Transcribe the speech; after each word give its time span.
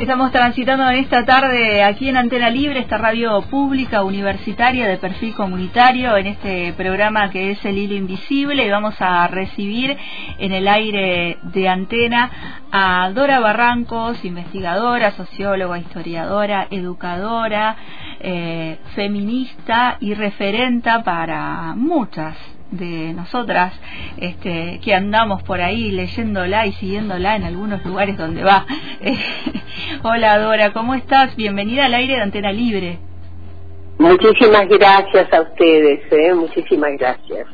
Estamos 0.00 0.32
transitando 0.32 0.88
en 0.88 0.96
esta 0.96 1.26
tarde 1.26 1.82
aquí 1.82 2.08
en 2.08 2.16
Antena 2.16 2.48
Libre, 2.48 2.80
esta 2.80 2.96
radio 2.96 3.42
pública 3.42 4.02
universitaria 4.02 4.88
de 4.88 4.96
perfil 4.96 5.34
comunitario, 5.34 6.16
en 6.16 6.28
este 6.28 6.72
programa 6.72 7.28
que 7.28 7.50
es 7.50 7.62
El 7.66 7.76
Hilo 7.76 7.94
Invisible, 7.96 8.64
y 8.64 8.70
vamos 8.70 8.94
a 8.98 9.26
recibir 9.28 9.94
en 10.38 10.52
el 10.52 10.68
aire 10.68 11.36
de 11.42 11.68
Antena 11.68 12.30
a 12.72 13.10
Dora 13.12 13.40
Barrancos, 13.40 14.24
investigadora, 14.24 15.10
socióloga, 15.10 15.78
historiadora, 15.78 16.66
educadora, 16.70 17.76
eh, 18.20 18.78
feminista 18.94 19.98
y 20.00 20.14
referenta 20.14 21.04
para 21.04 21.74
muchas 21.76 22.38
de 22.70 23.12
nosotras 23.12 23.72
este, 24.16 24.80
que 24.82 24.94
andamos 24.94 25.42
por 25.42 25.60
ahí 25.60 25.90
leyéndola 25.90 26.66
y 26.66 26.72
siguiéndola 26.72 27.36
en 27.36 27.44
algunos 27.44 27.84
lugares 27.84 28.16
donde 28.16 28.42
va. 28.44 28.66
hola 30.02 30.38
Dora, 30.38 30.72
¿cómo 30.72 30.94
estás? 30.94 31.34
Bienvenida 31.36 31.86
al 31.86 31.94
aire 31.94 32.16
de 32.16 32.22
Antena 32.22 32.52
Libre. 32.52 32.98
Muchísimas 33.98 34.66
gracias 34.68 35.32
a 35.32 35.42
ustedes, 35.42 36.00
¿eh? 36.10 36.32
muchísimas 36.34 36.92
gracias. 36.98 37.46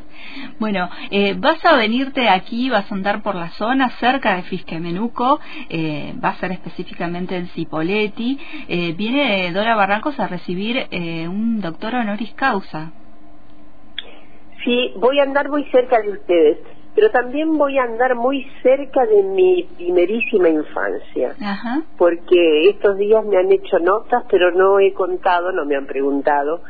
Bueno, 0.59 0.89
eh, 1.11 1.35
vas 1.37 1.63
a 1.65 1.75
venirte 1.75 2.29
aquí, 2.29 2.69
vas 2.69 2.91
a 2.91 2.95
andar 2.95 3.21
por 3.21 3.35
la 3.35 3.49
zona 3.51 3.89
cerca 3.99 4.35
de 4.35 4.43
Fisquemenuco, 4.43 5.39
eh, 5.69 6.13
va 6.23 6.29
a 6.29 6.35
ser 6.35 6.51
específicamente 6.51 7.35
en 7.35 7.47
Cipolletti. 7.49 8.39
Eh, 8.67 8.93
viene 8.97 9.51
Dora 9.51 9.75
Barrancos 9.75 10.19
a 10.19 10.27
recibir 10.27 10.87
eh, 10.91 11.27
un 11.27 11.59
doctor 11.61 11.95
honoris 11.95 12.33
causa. 12.33 12.91
Sí, 14.67 14.91
voy 14.97 15.17
a 15.19 15.23
andar 15.23 15.47
muy 15.47 15.63
cerca 15.71 16.01
de 16.01 16.09
ustedes, 16.09 16.57
pero 16.93 17.09
también 17.09 17.57
voy 17.57 17.77
a 17.77 17.83
andar 17.83 18.15
muy 18.15 18.45
cerca 18.61 19.05
de 19.05 19.23
mi 19.23 19.63
primerísima 19.77 20.49
infancia, 20.49 21.35
Ajá. 21.41 21.83
porque 21.97 22.67
estos 22.69 22.97
días 22.97 23.23
me 23.23 23.37
han 23.37 23.49
hecho 23.49 23.79
notas, 23.79 24.25
pero 24.29 24.51
no 24.51 24.77
he 24.81 24.91
contado, 24.93 25.53
no 25.53 25.63
me 25.63 25.77
han 25.77 25.85
preguntado. 25.85 26.63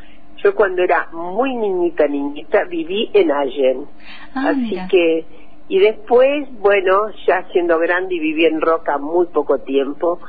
Yo 0.44 0.54
cuando 0.54 0.84
era 0.84 1.08
muy 1.10 1.56
niñita, 1.56 2.06
niñita, 2.06 2.62
viví 2.70 3.10
en 3.14 3.32
Allen, 3.32 3.86
Ah, 4.32 4.50
así 4.50 4.60
mira. 4.60 4.86
que 4.88 5.24
y 5.66 5.80
después, 5.80 6.48
bueno, 6.60 7.08
ya 7.26 7.48
siendo 7.50 7.80
grande 7.80 8.14
y 8.14 8.20
viví 8.20 8.44
en 8.44 8.60
Roca 8.60 8.96
muy 8.98 9.26
poco 9.26 9.58
tiempo, 9.58 10.20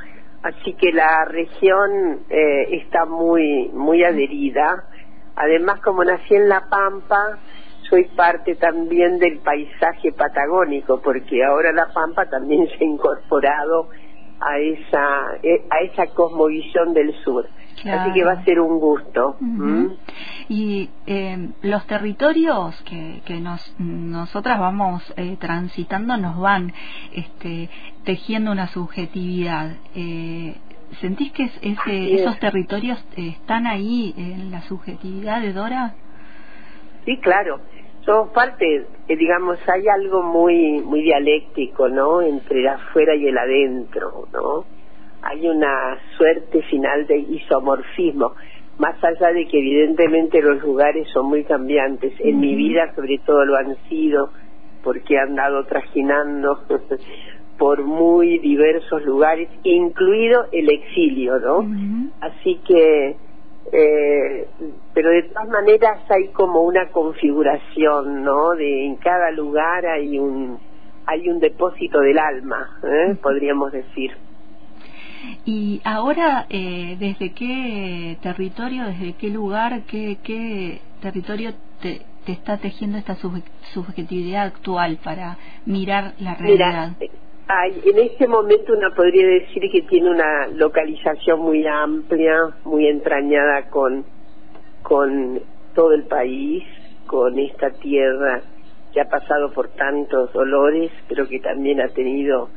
así 0.42 0.72
que 0.74 0.90
la 0.92 1.24
región 1.26 2.22
eh, 2.30 2.66
está 2.82 3.04
muy 3.06 3.70
muy 3.72 4.02
adherida. 4.02 4.86
Además, 5.36 5.80
como 5.80 6.04
nací 6.04 6.34
en 6.34 6.48
La 6.50 6.68
Pampa, 6.68 7.38
soy 7.90 8.04
parte 8.16 8.54
también 8.54 9.18
del 9.18 9.38
paisaje 9.40 10.12
patagónico, 10.12 11.00
porque 11.02 11.44
ahora 11.44 11.72
La 11.72 11.88
Pampa 11.92 12.24
también 12.30 12.66
se 12.68 12.84
ha 12.84 12.86
incorporado 12.86 13.88
a 14.40 14.56
esa 14.58 15.08
eh, 15.42 15.66
a 15.70 15.80
esa 15.84 16.06
cosmovisión 16.14 16.94
del 16.94 17.12
sur. 17.24 17.46
Así 17.92 18.12
que 18.12 18.24
va 18.24 18.32
a 18.32 18.44
ser 18.44 18.60
un 18.60 18.78
gusto. 18.78 19.36
Ujú. 19.40 19.64
¿m? 19.64 19.88
Y 20.50 20.90
eh, 21.06 21.48
los 21.62 21.86
territorios 21.86 22.80
que, 22.82 23.22
que 23.24 23.40
nos, 23.40 23.74
nosotras 23.78 24.58
vamos 24.58 25.14
eh, 25.16 25.36
transitando 25.40 26.16
nos 26.18 26.38
van 26.38 26.72
este, 27.14 27.70
tejiendo 28.04 28.52
una 28.52 28.66
subjetividad. 28.66 29.70
Eh, 29.94 30.56
¿Sentís 31.00 31.32
que 31.32 31.44
es- 31.44 31.58
ese- 31.62 32.14
es. 32.14 32.20
esos 32.20 32.38
territorios 32.38 33.02
están 33.16 33.66
ahí 33.66 34.12
en 34.18 34.50
la 34.50 34.60
subjetividad 34.62 35.40
de 35.40 35.52
Dora? 35.54 35.94
Sí, 37.06 37.16
claro. 37.18 37.60
Somos 38.04 38.30
parte, 38.30 38.86
eh, 39.08 39.16
digamos, 39.16 39.58
hay 39.68 39.86
algo 39.88 40.22
muy 40.22 40.80
muy 40.80 41.02
dialéctico, 41.02 41.88
¿no? 41.88 42.22
Entre 42.22 42.60
el 42.60 42.68
afuera 42.68 43.14
y 43.14 43.26
el 43.26 43.36
adentro, 43.36 44.26
¿no? 44.32 44.64
Hay 45.22 45.46
una 45.46 45.98
suerte 46.16 46.62
final 46.62 47.06
de 47.06 47.18
isomorfismo, 47.18 48.32
más 48.78 48.96
allá 49.04 49.32
de 49.32 49.46
que 49.46 49.58
evidentemente 49.58 50.40
los 50.40 50.62
lugares 50.62 51.06
son 51.12 51.26
muy 51.26 51.44
cambiantes. 51.44 52.14
En 52.20 52.40
mi 52.40 52.54
vida 52.54 52.94
sobre 52.94 53.18
todo 53.18 53.44
lo 53.44 53.56
han 53.56 53.76
sido, 53.88 54.30
porque 54.82 55.14
he 55.14 55.18
andado 55.18 55.64
trajinando 55.66 56.64
por 57.58 57.84
muy 57.84 58.38
diversos 58.38 59.04
lugares, 59.04 59.50
incluido 59.64 60.46
el 60.50 60.70
exilio, 60.70 61.38
¿no? 61.38 61.66
Así 62.22 62.58
que, 62.66 63.16
eh, 63.72 64.48
pero 64.94 65.10
de 65.10 65.22
todas 65.24 65.48
maneras 65.48 66.00
hay 66.08 66.28
como 66.32 66.62
una 66.62 66.88
configuración, 66.90 68.22
¿no? 68.22 68.50
De 68.50 68.86
en 68.86 68.96
cada 68.96 69.30
lugar 69.30 69.86
hay 69.86 70.18
un 70.18 70.58
hay 71.06 71.28
un 71.28 71.40
depósito 71.40 72.00
del 72.00 72.18
alma, 72.18 72.68
¿eh? 72.84 73.16
podríamos 73.20 73.72
decir. 73.72 74.12
Y 75.44 75.80
ahora, 75.84 76.46
eh, 76.50 76.96
¿desde 76.98 77.32
qué 77.34 78.16
territorio, 78.22 78.84
desde 78.86 79.14
qué 79.14 79.28
lugar, 79.28 79.82
qué, 79.90 80.18
qué 80.22 80.80
territorio 81.00 81.52
te, 81.80 82.02
te 82.24 82.32
está 82.32 82.58
tejiendo 82.58 82.96
esta 82.98 83.16
sub- 83.16 83.42
subjetividad 83.72 84.46
actual 84.46 84.98
para 85.02 85.36
mirar 85.66 86.14
la 86.18 86.34
realidad? 86.34 86.90
Mira, 87.00 87.10
hay- 87.52 87.82
en 87.84 87.98
este 87.98 88.28
momento 88.28 88.72
uno 88.72 88.90
podría 88.94 89.26
decir 89.26 89.62
que 89.70 89.82
tiene 89.82 90.10
una 90.10 90.46
localización 90.48 91.40
muy 91.40 91.66
amplia, 91.66 92.36
muy 92.64 92.86
entrañada 92.86 93.68
con, 93.70 94.04
con 94.82 95.40
todo 95.74 95.92
el 95.92 96.04
país, 96.04 96.64
con 97.06 97.38
esta 97.38 97.70
tierra 97.70 98.42
que 98.92 99.00
ha 99.00 99.04
pasado 99.08 99.52
por 99.52 99.68
tantos 99.70 100.32
dolores, 100.32 100.90
pero 101.08 101.26
que 101.28 101.40
también 101.40 101.80
ha 101.80 101.88
tenido 101.88 102.50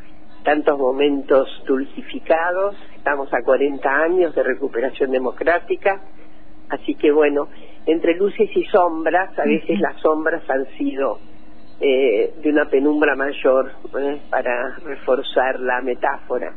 tantos 0.43 0.77
momentos 0.77 1.47
dulcificados. 1.65 2.75
Estamos 2.95 3.33
a 3.33 3.41
40 3.43 3.89
años 3.89 4.35
de 4.35 4.43
recuperación 4.43 5.11
democrática, 5.11 6.01
así 6.69 6.95
que 6.95 7.11
bueno, 7.11 7.47
entre 7.85 8.15
luces 8.15 8.49
y 8.55 8.63
sombras, 8.65 9.37
a 9.37 9.43
veces 9.43 9.79
las 9.79 9.99
sombras 10.01 10.41
han 10.49 10.65
sido 10.77 11.19
eh, 11.85 12.33
de 12.41 12.49
una 12.49 12.69
penumbra 12.69 13.13
mayor 13.13 13.73
¿eh? 13.99 14.21
para 14.29 14.77
reforzar 14.85 15.59
la 15.59 15.81
metáfora. 15.81 16.55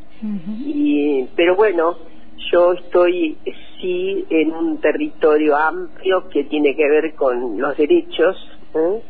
Y, 0.65 1.27
pero 1.35 1.57
bueno, 1.57 1.97
yo 2.49 2.71
estoy 2.71 3.37
sí 3.77 4.25
en 4.29 4.53
un 4.53 4.79
territorio 4.79 5.57
amplio 5.57 6.29
que 6.29 6.45
tiene 6.45 6.77
que 6.77 6.87
ver 6.87 7.13
con 7.15 7.59
los 7.59 7.75
derechos, 7.75 8.37
¿eh? 8.73 9.01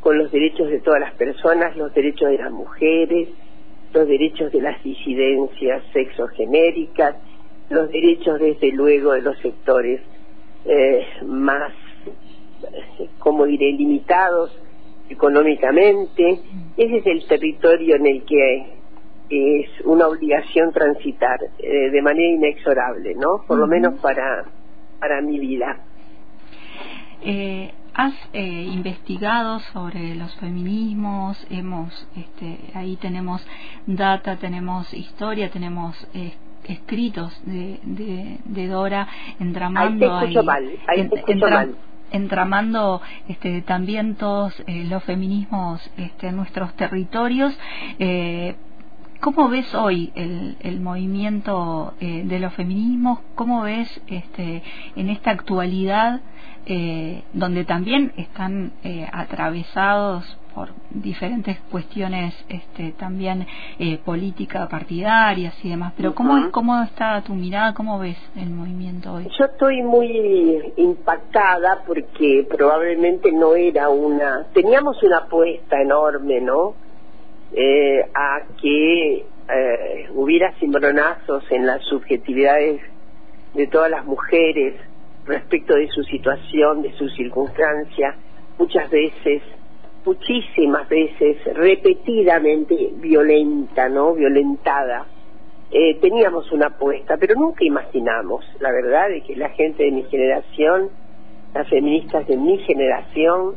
con 0.00 0.18
los 0.18 0.32
derechos 0.32 0.68
de 0.68 0.80
todas 0.80 1.00
las 1.00 1.14
personas, 1.14 1.76
los 1.76 1.94
derechos 1.94 2.30
de 2.30 2.38
las 2.38 2.50
mujeres, 2.50 3.28
los 3.94 4.08
derechos 4.08 4.50
de 4.50 4.62
las 4.62 4.82
disidencias 4.82 5.84
sexogenéricas, 5.92 7.14
los 7.70 7.88
derechos 7.92 8.40
desde 8.40 8.72
luego 8.72 9.12
de 9.12 9.22
los 9.22 9.38
sectores 9.38 10.00
eh, 10.64 11.06
más, 11.24 11.72
eh, 12.98 13.08
como 13.20 13.44
diré, 13.46 13.70
limitados 13.70 14.58
económicamente. 15.12 16.40
Ese 16.76 16.96
es 16.96 17.06
el 17.06 17.26
territorio 17.26 17.96
en 17.96 18.06
el 18.06 18.24
que 18.24 18.82
es 19.30 19.68
una 19.84 20.08
obligación 20.08 20.72
transitar 20.72 21.38
eh, 21.58 21.90
de 21.90 22.02
manera 22.02 22.34
inexorable, 22.34 23.14
¿no? 23.14 23.44
Por 23.46 23.58
lo 23.58 23.66
menos 23.66 24.00
para, 24.00 24.44
para 25.00 25.20
mi 25.22 25.38
vida. 25.38 25.80
Eh, 27.24 27.70
¿Has 27.94 28.14
eh, 28.32 28.40
investigado 28.40 29.60
sobre 29.72 30.14
los 30.14 30.34
feminismos? 30.36 31.36
Hemos, 31.50 32.08
este, 32.16 32.58
ahí 32.74 32.96
tenemos 32.96 33.46
data, 33.86 34.36
tenemos 34.36 34.92
historia, 34.94 35.50
tenemos 35.50 35.94
eh, 36.14 36.32
escritos 36.64 37.38
de, 37.44 37.78
de, 37.82 38.38
de 38.44 38.66
Dora 38.66 39.06
entramando 39.38 40.14
Ahí 40.14 40.20
te 40.20 40.26
escucho 40.26 40.42
mal, 40.42 40.70
ahí 40.86 41.08
te 41.08 41.16
escucho 41.16 41.48
mal. 41.48 41.76
Entramando 42.12 43.00
este, 43.28 43.62
también 43.62 44.14
todos 44.14 44.54
eh, 44.66 44.84
los 44.84 45.02
feminismos 45.04 45.80
este, 45.96 46.28
en 46.28 46.36
nuestros 46.36 46.74
territorios. 46.74 47.58
Eh, 47.98 48.54
¿Cómo 49.20 49.48
ves 49.48 49.72
hoy 49.74 50.12
el, 50.16 50.56
el 50.60 50.80
movimiento 50.80 51.94
eh, 52.00 52.22
de 52.24 52.40
los 52.40 52.52
feminismos? 52.54 53.20
¿Cómo 53.36 53.62
ves 53.62 53.88
este, 54.08 54.62
en 54.96 55.08
esta 55.08 55.30
actualidad 55.30 56.20
eh, 56.66 57.22
donde 57.32 57.64
también 57.64 58.12
están 58.16 58.72
eh, 58.84 59.08
atravesados 59.12 60.38
por 60.54 60.68
diferentes 60.90 61.58
cuestiones 61.70 62.34
este, 62.48 62.92
también 62.92 63.46
eh, 63.78 63.98
política 64.04 64.68
partidarias 64.68 65.54
y 65.64 65.70
demás? 65.70 65.94
Pero 65.96 66.14
¿cómo, 66.14 66.34
Ujú. 66.34 66.50
¿cómo 66.50 66.82
está 66.82 67.20
tu 67.22 67.34
mirada? 67.34 67.74
¿Cómo 67.74 67.98
ves 67.98 68.18
el 68.36 68.50
movimiento 68.50 69.14
hoy? 69.14 69.28
Yo 69.38 69.46
estoy 69.46 69.82
muy 69.82 70.72
impactada 70.76 71.82
porque 71.86 72.46
probablemente 72.48 73.32
no 73.32 73.54
era 73.54 73.88
una... 73.88 74.46
Teníamos 74.52 75.02
una 75.02 75.18
apuesta 75.18 75.80
enorme, 75.80 76.40
¿no? 76.40 76.74
Eh, 77.54 78.06
a 78.14 78.42
que 78.60 79.14
eh, 79.16 80.08
hubiera 80.14 80.52
cimbronazos 80.58 81.44
en 81.50 81.66
las 81.66 81.82
subjetividades 81.84 82.80
de 83.54 83.66
todas 83.66 83.90
las 83.90 84.04
mujeres 84.06 84.74
respecto 85.26 85.74
de 85.74 85.88
su 85.88 86.02
situación, 86.04 86.82
de 86.82 86.92
su 86.94 87.08
circunstancia, 87.10 88.16
muchas 88.58 88.90
veces, 88.90 89.42
muchísimas 90.04 90.88
veces, 90.88 91.38
repetidamente 91.54 92.90
violenta, 92.94 93.88
¿no? 93.88 94.14
Violentada 94.14 95.06
eh, 95.74 95.98
teníamos 96.00 96.52
una 96.52 96.66
apuesta, 96.66 97.16
pero 97.16 97.34
nunca 97.34 97.64
imaginamos, 97.64 98.44
la 98.60 98.70
verdad, 98.70 99.08
de 99.08 99.22
que 99.22 99.34
la 99.36 99.48
gente 99.50 99.84
de 99.84 99.90
mi 99.90 100.02
generación, 100.04 100.90
las 101.54 101.66
feministas 101.68 102.26
de 102.26 102.36
mi 102.36 102.58
generación, 102.58 103.54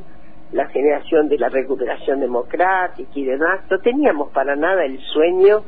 la 0.53 0.67
generación 0.67 1.27
de 1.27 1.37
la 1.37 1.49
recuperación 1.49 2.21
democrática 2.21 3.11
y 3.13 3.25
demás, 3.25 3.61
no 3.69 3.79
teníamos 3.79 4.31
para 4.31 4.55
nada 4.55 4.85
el 4.85 4.97
sueño 4.99 5.63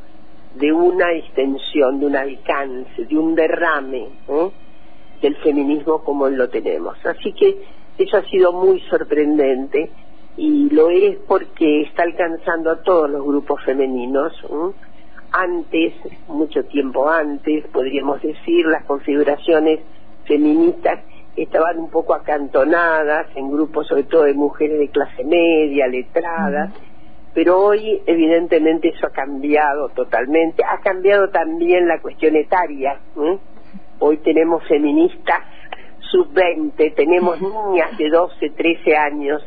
de 0.56 0.72
una 0.72 1.12
extensión, 1.12 2.00
de 2.00 2.06
un 2.06 2.16
alcance, 2.16 3.04
de 3.04 3.18
un 3.18 3.36
derrame 3.36 4.08
del 5.22 5.36
feminismo 5.38 6.04
como 6.04 6.28
lo 6.30 6.50
tenemos. 6.50 6.98
Así 7.06 7.34
que 7.34 7.64
eso 7.98 8.18
ha 8.18 8.24
sido 8.24 8.54
muy 8.54 8.80
sorprendente 8.82 9.90
y 10.38 10.70
lo 10.70 10.90
es 10.90 11.18
porque 11.28 11.82
está 11.82 12.04
alcanzando 12.04 12.72
a 12.72 12.82
todos 12.84 13.10
los 13.10 13.26
grupos 13.26 13.64
femeninos. 13.64 14.34
Antes, 15.32 15.94
mucho 16.28 16.64
tiempo 16.66 17.10
antes, 17.10 17.66
podríamos 17.68 18.22
decir, 18.22 18.66
las 18.68 18.86
configuraciones 18.86 19.80
feministas 20.26 21.00
estaban 21.36 21.80
un 21.80 21.90
poco 21.90 22.14
acantonadas 22.14 23.28
en 23.36 23.52
grupos 23.52 23.88
sobre 23.88 24.04
todo 24.04 24.24
de 24.24 24.34
mujeres 24.34 24.80
de 24.80 24.90
clase 24.90 25.24
media, 25.24 25.88
letradas, 25.88 26.74
pero 27.34 27.60
hoy 27.60 28.02
evidentemente 28.08 28.90
eso 28.90 29.08
ha 29.08 29.12
cambiado 29.12 29.90
totalmente, 29.90 30.64
ha 30.64 30.80
cambiado 30.80 31.30
también 31.30 31.88
la 31.88 32.00
cuestión 32.00 32.36
etaria. 32.36 33.00
Hoy 34.00 34.18
tenemos 34.18 34.64
feministas 34.68 35.44
sub-20, 36.12 36.96
tenemos 36.96 37.42
niñas 37.42 37.98
de 37.98 38.10
12, 38.10 38.50
13 38.52 38.96
años 38.96 39.44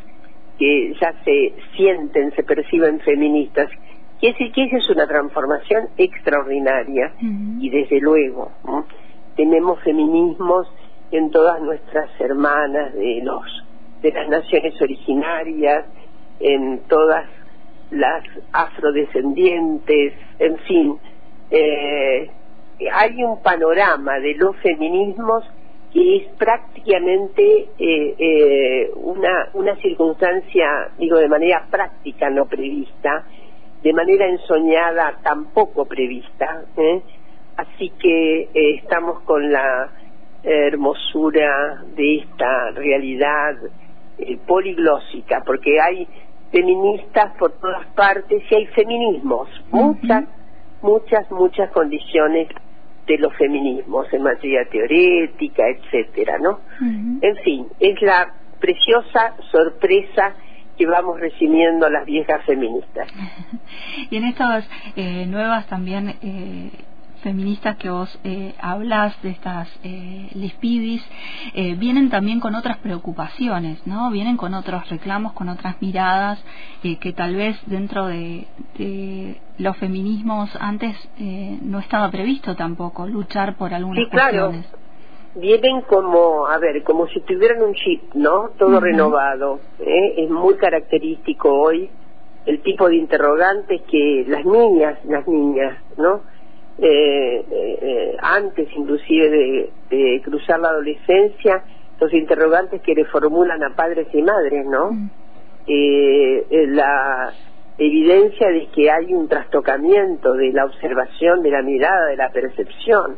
que 0.59 0.95
ya 1.01 1.15
se 1.25 1.55
sienten, 1.77 2.33
se 2.33 2.43
perciben 2.43 3.01
feministas. 3.01 3.71
Quiere 4.19 4.37
decir 4.39 4.53
que 4.53 4.65
esa 4.65 4.77
es 4.77 4.91
una 4.91 5.07
transformación 5.07 5.89
extraordinaria. 5.97 7.15
Y 7.59 7.71
desde 7.71 8.01
luego 8.01 8.51
tenemos 9.37 9.81
feminismos 9.83 10.67
en 11.11 11.31
todas 11.31 11.63
nuestras 11.63 12.09
hermanas 12.21 12.93
de 12.95 13.21
los 13.23 13.43
de 14.03 14.13
las 14.13 14.29
naciones 14.29 14.81
originarias, 14.81 15.85
en 16.41 16.81
todas 16.89 17.27
las 17.91 18.25
afrodescendientes, 18.53 20.15
en 20.39 20.59
fin, 20.61 20.99
eh, 21.51 22.31
hay 22.93 23.23
un 23.23 23.43
panorama 23.43 24.19
de 24.21 24.35
los 24.35 24.57
feminismos 24.57 25.45
que 25.93 26.17
es 26.17 26.29
prácticamente 26.39 27.69
eh, 27.79 28.15
eh, 28.19 28.91
una, 28.95 29.49
una 29.55 29.75
circunstancia, 29.77 30.91
digo, 30.99 31.19
de 31.19 31.29
manera 31.29 31.67
práctica 31.69 32.31
no 32.31 32.47
prevista, 32.47 33.25
de 33.83 33.93
manera 33.93 34.27
ensoñada 34.27 35.19
tampoco 35.23 35.87
prevista. 35.87 36.65
Así 37.57 37.91
que 37.99 38.49
estamos 38.55 39.21
con 39.23 39.51
la 39.51 39.91
hermosura 40.43 41.83
de 41.97 42.19
esta 42.19 42.71
realidad 42.71 43.57
eh, 44.19 44.39
poliglósica, 44.47 45.43
porque 45.45 45.81
hay 45.81 46.07
feministas 46.51 47.35
por 47.39 47.53
todas 47.53 47.87
partes 47.95 48.43
y 48.51 48.55
hay 48.55 48.67
feminismos, 48.69 49.49
muchas, 49.71 50.25
muchas, 50.83 51.31
muchas 51.31 51.71
condiciones 51.71 52.49
de 53.07 53.19
los 53.19 53.35
feminismos 53.37 54.07
en 54.13 54.23
materia 54.23 54.65
teorética, 54.71 55.65
etcétera, 55.69 56.39
¿no? 56.39 56.61
En 56.81 57.37
fin, 57.45 57.67
es 57.81 58.01
la 58.03 58.35
preciosa 58.61 59.35
sorpresa 59.51 60.35
que 60.79 60.87
vamos 60.87 61.21
recibiendo 61.21 61.91
las 61.91 62.07
viejas 62.07 62.45
feministas. 62.47 63.09
y 64.11 64.17
en 64.17 64.25
estas 64.25 64.69
eh, 64.97 65.27
nuevas 65.27 65.67
también 65.67 66.17
eh, 66.23 66.71
feministas 67.21 67.77
que 67.77 67.91
vos 67.91 68.19
eh, 68.25 68.55
hablas, 68.61 69.21
de 69.23 69.31
estas 69.31 69.69
eh, 69.83 70.29
lispidis, 70.35 71.03
eh, 71.55 71.75
vienen 71.77 72.11
también 72.11 72.41
con 72.41 72.55
otras 72.55 72.79
preocupaciones, 72.79 73.87
¿no? 73.87 74.11
Vienen 74.11 74.37
con 74.37 74.55
otros 74.55 74.89
reclamos, 74.89 75.33
con 75.33 75.49
otras 75.49 75.81
miradas, 75.81 76.43
eh, 76.83 76.99
que 76.99 77.13
tal 77.13 77.35
vez 77.35 77.57
dentro 77.67 78.07
de, 78.07 78.47
los 79.59 79.77
feminismos 79.77 80.51
antes 80.59 80.97
no 81.63 81.81
estaba 81.81 82.11
previsto 82.11 82.57
tampoco, 82.57 83.07
luchar 83.07 83.57
por 83.57 83.75
algunas 83.75 84.05
sí, 84.05 84.11
claro. 84.11 84.53
Vienen 85.35 85.83
como, 85.83 86.47
a 86.47 86.59
ver, 86.59 86.83
como 86.83 87.07
si 87.09 87.21
tuvieran 87.21 87.63
un 87.63 87.75
chip, 87.75 88.15
¿no? 88.15 88.51
Todo 88.59 88.81
renovado. 88.81 89.61
Es 89.79 90.31
muy 90.31 90.55
característico 90.55 91.53
hoy 91.53 91.91
el 92.47 92.63
tipo 92.63 92.89
de 92.89 92.97
interrogantes 92.97 93.83
que 93.83 94.25
las 94.27 94.45
niñas, 94.45 94.99
las 95.05 95.27
niñas, 95.29 95.77
¿no? 95.97 96.23
Eh, 96.83 97.45
eh, 97.51 98.17
antes 98.23 98.67
inclusive 98.75 99.71
de, 99.91 100.23
cruzar 100.25 100.61
la 100.61 100.71
adolescencia, 100.71 101.63
los 102.01 102.11
interrogantes 102.15 102.81
que 102.81 102.95
le 102.95 103.05
formulan 103.05 103.63
a 103.63 103.77
padres 103.77 104.09
y 104.15 104.23
madres, 104.23 104.65
¿no? 104.65 104.91
Mm. 104.91 105.11
Eh, 105.67 106.67
la 106.69 107.35
evidencia 107.77 108.49
de 108.49 108.69
que 108.69 108.91
hay 108.91 109.13
un 109.13 109.29
trastocamiento 109.29 110.33
de 110.33 110.53
la 110.53 110.65
observación, 110.65 111.43
de 111.43 111.51
la 111.51 111.61
mirada, 111.61 112.07
de 112.07 112.17
la 112.17 112.31
percepción, 112.31 113.17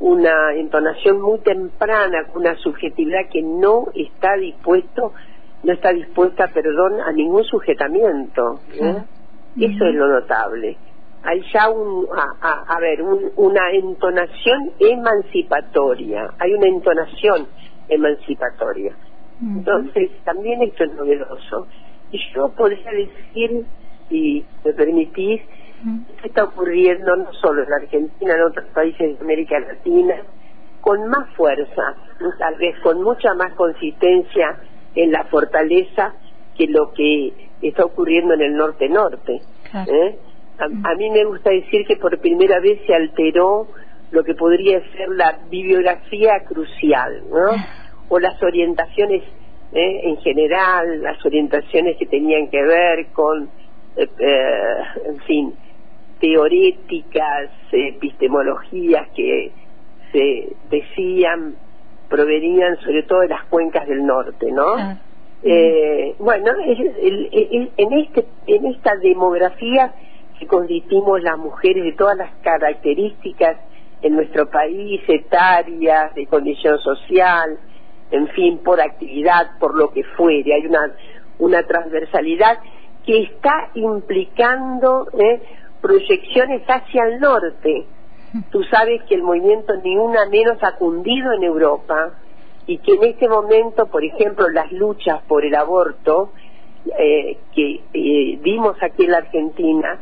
una 0.00 0.54
entonación 0.54 1.20
muy 1.20 1.40
temprana, 1.40 2.24
una 2.34 2.56
subjetividad 2.56 3.28
que 3.30 3.42
no 3.42 3.88
está 3.94 4.34
dispuesto, 4.36 5.12
no 5.62 5.72
está 5.74 5.92
dispuesta, 5.92 6.48
perdón, 6.48 7.02
a 7.02 7.12
ningún 7.12 7.44
sujetamiento. 7.44 8.60
Eso 8.72 9.84
es 9.84 9.94
lo 9.94 10.08
notable 10.08 10.78
hay 11.24 11.42
ya 11.52 11.70
un, 11.70 12.06
a, 12.12 12.78
ver, 12.80 13.02
una 13.02 13.70
entonación 13.72 14.72
emancipatoria, 14.78 16.30
hay 16.38 16.52
una 16.52 16.68
entonación 16.68 17.46
emancipatoria. 17.88 18.94
Entonces, 19.40 20.10
también 20.24 20.62
esto 20.62 20.84
es 20.84 20.94
novedoso. 20.94 21.66
Y 22.12 22.18
yo 22.34 22.48
podría 22.50 22.90
decir, 22.90 23.64
si 24.08 24.44
me 24.64 24.72
permitís, 24.72 25.42
que 26.20 26.28
está 26.28 26.44
ocurriendo 26.44 27.16
no 27.16 27.32
solo 27.34 27.62
en 27.62 27.72
Argentina, 27.72 28.34
en 28.34 28.42
otros 28.42 28.66
países 28.74 29.18
de 29.18 29.24
América 29.24 29.58
Latina, 29.60 30.14
con 30.80 31.08
más 31.08 31.28
fuerza, 31.34 31.94
tal 32.38 32.54
vez 32.56 32.78
con 32.80 33.02
mucha 33.02 33.34
más 33.34 33.52
consistencia 33.54 34.58
en 34.94 35.10
la 35.10 35.24
fortaleza 35.24 36.14
que 36.56 36.66
lo 36.68 36.92
que 36.92 37.32
está 37.62 37.84
ocurriendo 37.84 38.34
en 38.34 38.42
el 38.42 38.56
norte-norte. 38.56 39.40
¿eh? 39.74 40.18
A, 40.58 40.94
mí 40.94 41.10
me 41.10 41.24
gusta 41.24 41.50
decir 41.50 41.84
que 41.86 41.96
por 41.96 42.18
primera 42.20 42.60
vez 42.60 42.80
se 42.86 42.94
alteró 42.94 43.66
lo 44.12 44.22
que 44.22 44.34
podría 44.34 44.80
ser 44.92 45.08
la 45.08 45.40
bibliografía 45.50 46.44
crucial, 46.46 47.24
¿no? 47.28 47.50
O 48.08 48.20
las 48.20 48.40
orientaciones 48.40 49.22
¿eh? 49.72 50.00
en 50.04 50.16
general, 50.18 51.02
las 51.02 51.24
orientaciones 51.26 51.96
que 51.96 52.06
tenían 52.06 52.48
que 52.48 52.62
ver 52.62 53.06
con, 53.12 53.50
eh, 53.96 54.08
eh, 54.18 54.76
en 55.06 55.18
fin, 55.22 55.54
teoréticas, 56.20 57.50
epistemologías 57.72 59.08
que 59.16 59.50
se 60.12 60.52
decían 60.70 61.56
provenían 62.08 62.76
sobre 62.80 63.02
todo 63.02 63.20
de 63.20 63.28
las 63.28 63.44
cuencas 63.46 63.88
del 63.88 64.06
norte, 64.06 64.52
¿no? 64.52 64.76
bueno, 66.18 66.52
en 66.62 67.92
este 67.92 68.24
en 68.46 68.66
esta 68.66 68.96
demografía 68.96 69.92
constituimos 70.46 71.22
las 71.22 71.38
mujeres 71.38 71.84
de 71.84 71.92
todas 71.92 72.16
las 72.16 72.30
características 72.42 73.56
en 74.02 74.16
nuestro 74.16 74.50
país, 74.50 75.00
etarias, 75.08 76.14
de 76.14 76.26
condición 76.26 76.78
social, 76.78 77.58
en 78.10 78.28
fin, 78.28 78.58
por 78.58 78.80
actividad, 78.80 79.58
por 79.58 79.74
lo 79.76 79.90
que 79.90 80.04
fuere. 80.16 80.54
Hay 80.54 80.66
una, 80.66 80.92
una 81.38 81.62
transversalidad 81.62 82.58
que 83.06 83.22
está 83.22 83.70
implicando 83.74 85.08
¿eh? 85.18 85.40
proyecciones 85.80 86.62
hacia 86.66 87.04
el 87.04 87.20
norte. 87.20 87.86
Tú 88.50 88.62
sabes 88.64 89.02
que 89.04 89.14
el 89.14 89.22
movimiento 89.22 89.74
ni 89.82 89.96
una 89.96 90.26
menos 90.26 90.62
ha 90.62 90.76
cundido 90.76 91.32
en 91.32 91.44
Europa 91.44 92.14
y 92.66 92.78
que 92.78 92.94
en 92.94 93.04
este 93.04 93.28
momento, 93.28 93.86
por 93.86 94.04
ejemplo, 94.04 94.48
las 94.48 94.72
luchas 94.72 95.22
por 95.28 95.44
el 95.44 95.54
aborto 95.54 96.32
eh, 96.98 97.38
que 97.54 97.80
eh, 97.92 98.38
vimos 98.42 98.76
aquí 98.82 99.04
en 99.04 99.12
la 99.12 99.18
Argentina 99.18 99.98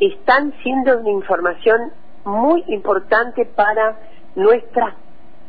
están 0.00 0.52
siendo 0.62 0.98
una 0.98 1.10
información 1.10 1.92
muy 2.24 2.64
importante 2.68 3.46
para 3.46 3.98
nuestras 4.34 4.94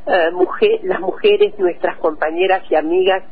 eh, 0.06 0.80
las 0.84 1.02
mujeres, 1.02 1.58
nuestras 1.60 1.98
compañeras 1.98 2.64
y 2.70 2.76
amigas 2.76 3.24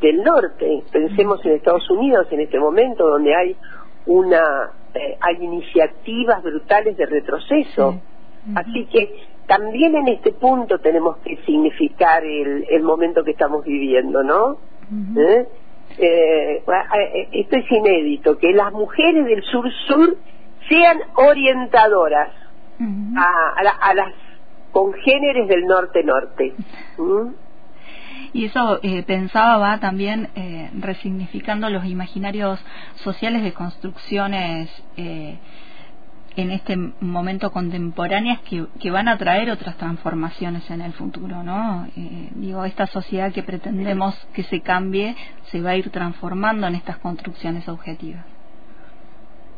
del 0.00 0.24
norte. 0.24 0.82
Pensemos 0.90 1.44
en 1.44 1.52
Estados 1.52 1.88
Unidos 1.90 2.26
en 2.30 2.40
este 2.40 2.58
momento, 2.58 3.06
donde 3.06 3.34
hay 3.34 3.56
una 4.06 4.72
eh, 4.94 5.16
hay 5.20 5.44
iniciativas 5.44 6.42
brutales 6.42 6.96
de 6.96 7.06
retroceso. 7.06 8.00
Así 8.54 8.86
que 8.86 9.16
también 9.46 9.96
en 9.96 10.08
este 10.08 10.32
punto 10.32 10.78
tenemos 10.78 11.16
que 11.18 11.36
significar 11.44 12.24
el, 12.24 12.64
el 12.70 12.82
momento 12.82 13.24
que 13.24 13.32
estamos 13.32 13.64
viviendo, 13.64 14.22
¿no? 14.22 14.58
¿Eh? 15.16 15.46
esto 17.32 17.56
es 17.56 17.72
inédito, 17.72 18.38
que 18.38 18.52
las 18.52 18.72
mujeres 18.72 19.24
del 19.24 19.42
sur-sur 19.42 20.16
sean 20.68 20.98
orientadoras 21.14 22.30
a, 23.16 23.94
las 23.94 24.12
congéneres 24.72 25.48
del 25.48 25.66
norte-norte. 25.66 26.54
Y 28.32 28.44
eso 28.46 28.80
eh, 28.82 29.02
pensaba 29.04 29.56
va 29.56 29.78
también 29.78 30.28
eh, 30.34 30.70
resignificando 30.78 31.70
los 31.70 31.84
imaginarios 31.86 32.62
sociales 32.96 33.42
de 33.42 33.52
construcciones 33.52 34.68
eh, 34.96 35.38
en 36.36 36.50
este 36.50 36.76
momento 36.76 37.50
contemporáneas 37.50 38.40
que, 38.40 38.66
que, 38.78 38.90
van 38.90 39.08
a 39.08 39.16
traer 39.16 39.50
otras 39.50 39.76
transformaciones 39.76 40.70
en 40.70 40.82
el 40.82 40.92
futuro, 40.92 41.42
¿no? 41.42 41.86
Eh, 41.96 42.28
digo, 42.34 42.64
esta 42.64 42.86
sociedad 42.86 43.32
que 43.32 43.42
pretendemos 43.42 44.14
que 44.34 44.42
se 44.42 44.60
cambie 44.60 45.16
se 45.50 45.62
va 45.62 45.70
a 45.70 45.76
ir 45.76 45.90
transformando 45.90 46.66
en 46.66 46.74
estas 46.74 46.98
construcciones 46.98 47.66
objetivas. 47.68 48.24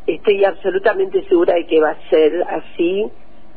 Estoy 0.09 0.43
absolutamente 0.43 1.23
segura 1.29 1.55
de 1.55 1.67
que 1.67 1.81
va 1.81 1.91
a 1.91 2.09
ser 2.09 2.43
así, 2.49 3.05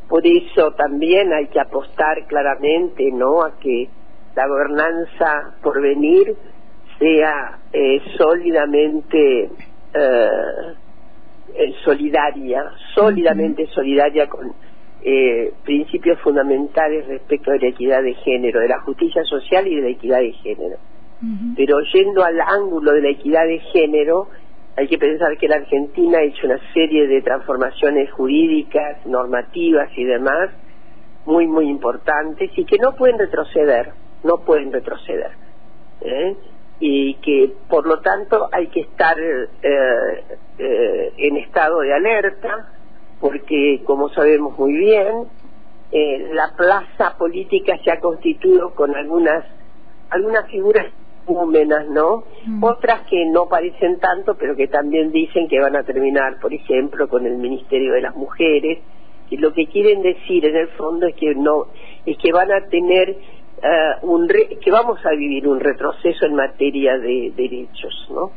por 0.06 0.26
eso 0.26 0.72
también 0.72 1.32
hay 1.32 1.46
que 1.46 1.58
apostar 1.58 2.26
claramente, 2.26 3.10
¿no? 3.10 3.42
A 3.42 3.58
que 3.58 3.88
la 4.36 4.46
gobernanza 4.46 5.56
por 5.62 5.80
venir 5.80 6.36
sea 6.98 7.58
eh, 7.72 8.02
sólidamente 8.18 9.44
eh, 9.94 10.28
eh, 11.54 11.74
solidaria, 11.84 12.64
sólidamente 12.94 13.66
solidaria 13.68 14.28
con 14.28 14.52
eh, 15.02 15.54
principios 15.64 16.20
fundamentales 16.20 17.06
respecto 17.08 17.50
de 17.50 17.60
la 17.60 17.68
equidad 17.68 18.02
de 18.02 18.12
género, 18.16 18.60
de 18.60 18.68
la 18.68 18.80
justicia 18.80 19.24
social 19.24 19.66
y 19.66 19.76
de 19.76 19.82
la 19.82 19.88
equidad 19.88 20.18
de 20.18 20.32
género. 20.32 20.76
Pero 21.56 21.80
yendo 21.94 22.24
al 22.24 22.40
ángulo 22.40 22.92
de 22.92 23.00
la 23.00 23.10
equidad 23.10 23.46
de 23.46 23.60
género, 23.72 24.28
hay 24.76 24.88
que 24.88 24.98
pensar 24.98 25.36
que 25.38 25.48
la 25.48 25.56
Argentina 25.56 26.18
ha 26.18 26.22
hecho 26.22 26.46
una 26.46 26.58
serie 26.72 27.06
de 27.06 27.22
transformaciones 27.22 28.10
jurídicas, 28.12 29.04
normativas 29.06 29.90
y 29.96 30.04
demás 30.04 30.50
muy, 31.26 31.46
muy 31.46 31.68
importantes 31.68 32.50
y 32.56 32.64
que 32.64 32.78
no 32.78 32.92
pueden 32.94 33.18
retroceder, 33.18 33.92
no 34.24 34.38
pueden 34.38 34.72
retroceder. 34.72 35.30
¿eh? 36.00 36.36
y 36.84 37.14
que 37.14 37.52
por 37.68 37.86
lo 37.86 38.00
tanto 38.00 38.48
hay 38.50 38.66
que 38.66 38.80
estar 38.80 39.16
eh, 39.20 39.48
eh, 40.58 41.12
en 41.16 41.36
estado 41.36 41.78
de 41.78 41.94
alerta 41.94 42.72
porque 43.20 43.82
como 43.84 44.08
sabemos 44.08 44.58
muy 44.58 44.72
bien 44.72 45.28
eh, 45.92 46.30
la 46.32 46.56
plaza 46.56 47.16
política 47.16 47.78
se 47.84 47.92
ha 47.92 48.00
constituido 48.00 48.74
con 48.74 48.96
algunas 48.96 49.44
algunas 50.10 50.50
figuras 50.50 50.86
¿no? 51.26 52.24
Mm. 52.46 52.64
Otras 52.64 53.02
que 53.08 53.24
no 53.26 53.46
parecen 53.48 53.98
tanto, 53.98 54.34
pero 54.34 54.56
que 54.56 54.68
también 54.68 55.12
dicen 55.12 55.48
que 55.48 55.60
van 55.60 55.76
a 55.76 55.82
terminar, 55.82 56.38
por 56.40 56.52
ejemplo, 56.52 57.08
con 57.08 57.26
el 57.26 57.36
Ministerio 57.38 57.92
de 57.92 58.02
las 58.02 58.14
Mujeres, 58.16 58.78
y 59.30 59.36
lo 59.38 59.52
que 59.52 59.66
quieren 59.66 60.02
decir 60.02 60.44
en 60.44 60.56
el 60.56 60.68
fondo 60.68 61.06
es 61.06 61.14
que 61.14 61.34
no, 61.34 61.66
es 62.04 62.18
que 62.18 62.32
van 62.32 62.52
a 62.52 62.66
tener 62.66 63.16
eh, 63.62 63.92
un 64.02 64.28
que 64.28 64.70
vamos 64.70 64.98
a 65.06 65.10
vivir 65.10 65.46
un 65.46 65.60
retroceso 65.60 66.26
en 66.26 66.34
materia 66.34 66.98
de 66.98 67.32
derechos, 67.34 68.08
¿no? 68.10 68.32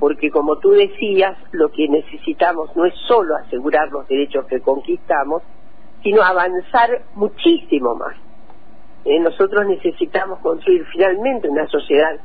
Porque 0.00 0.30
como 0.30 0.58
tú 0.58 0.70
decías, 0.70 1.36
lo 1.52 1.70
que 1.70 1.86
necesitamos 1.86 2.74
no 2.74 2.86
es 2.86 2.94
solo 3.06 3.36
asegurar 3.36 3.90
los 3.92 4.08
derechos 4.08 4.46
que 4.46 4.60
conquistamos, 4.60 5.42
sino 6.02 6.22
avanzar 6.22 7.02
muchísimo 7.14 7.94
más. 7.94 8.16
Eh, 9.04 9.20
nosotros 9.20 9.66
necesitamos 9.66 10.40
construir 10.40 10.84
finalmente 10.92 11.48
una 11.48 11.66
sociedad 11.68 12.18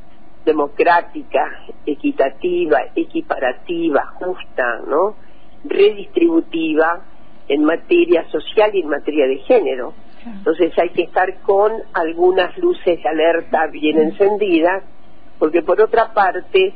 democrática, 0.46 1.64
equitativa, 1.84 2.78
equiparativa, 2.94 4.06
justa, 4.14 4.80
¿no? 4.88 5.16
Redistributiva 5.64 7.02
en 7.48 7.64
materia 7.64 8.26
social 8.30 8.70
y 8.74 8.80
en 8.80 8.88
materia 8.88 9.26
de 9.26 9.36
género 9.40 9.92
entonces 10.26 10.76
hay 10.78 10.90
que 10.90 11.02
estar 11.02 11.40
con 11.42 11.72
algunas 11.92 12.56
luces 12.58 13.02
de 13.02 13.08
alerta 13.08 13.66
bien 13.68 13.98
encendidas, 13.98 14.82
porque 15.38 15.62
por 15.62 15.80
otra 15.80 16.12
parte, 16.12 16.72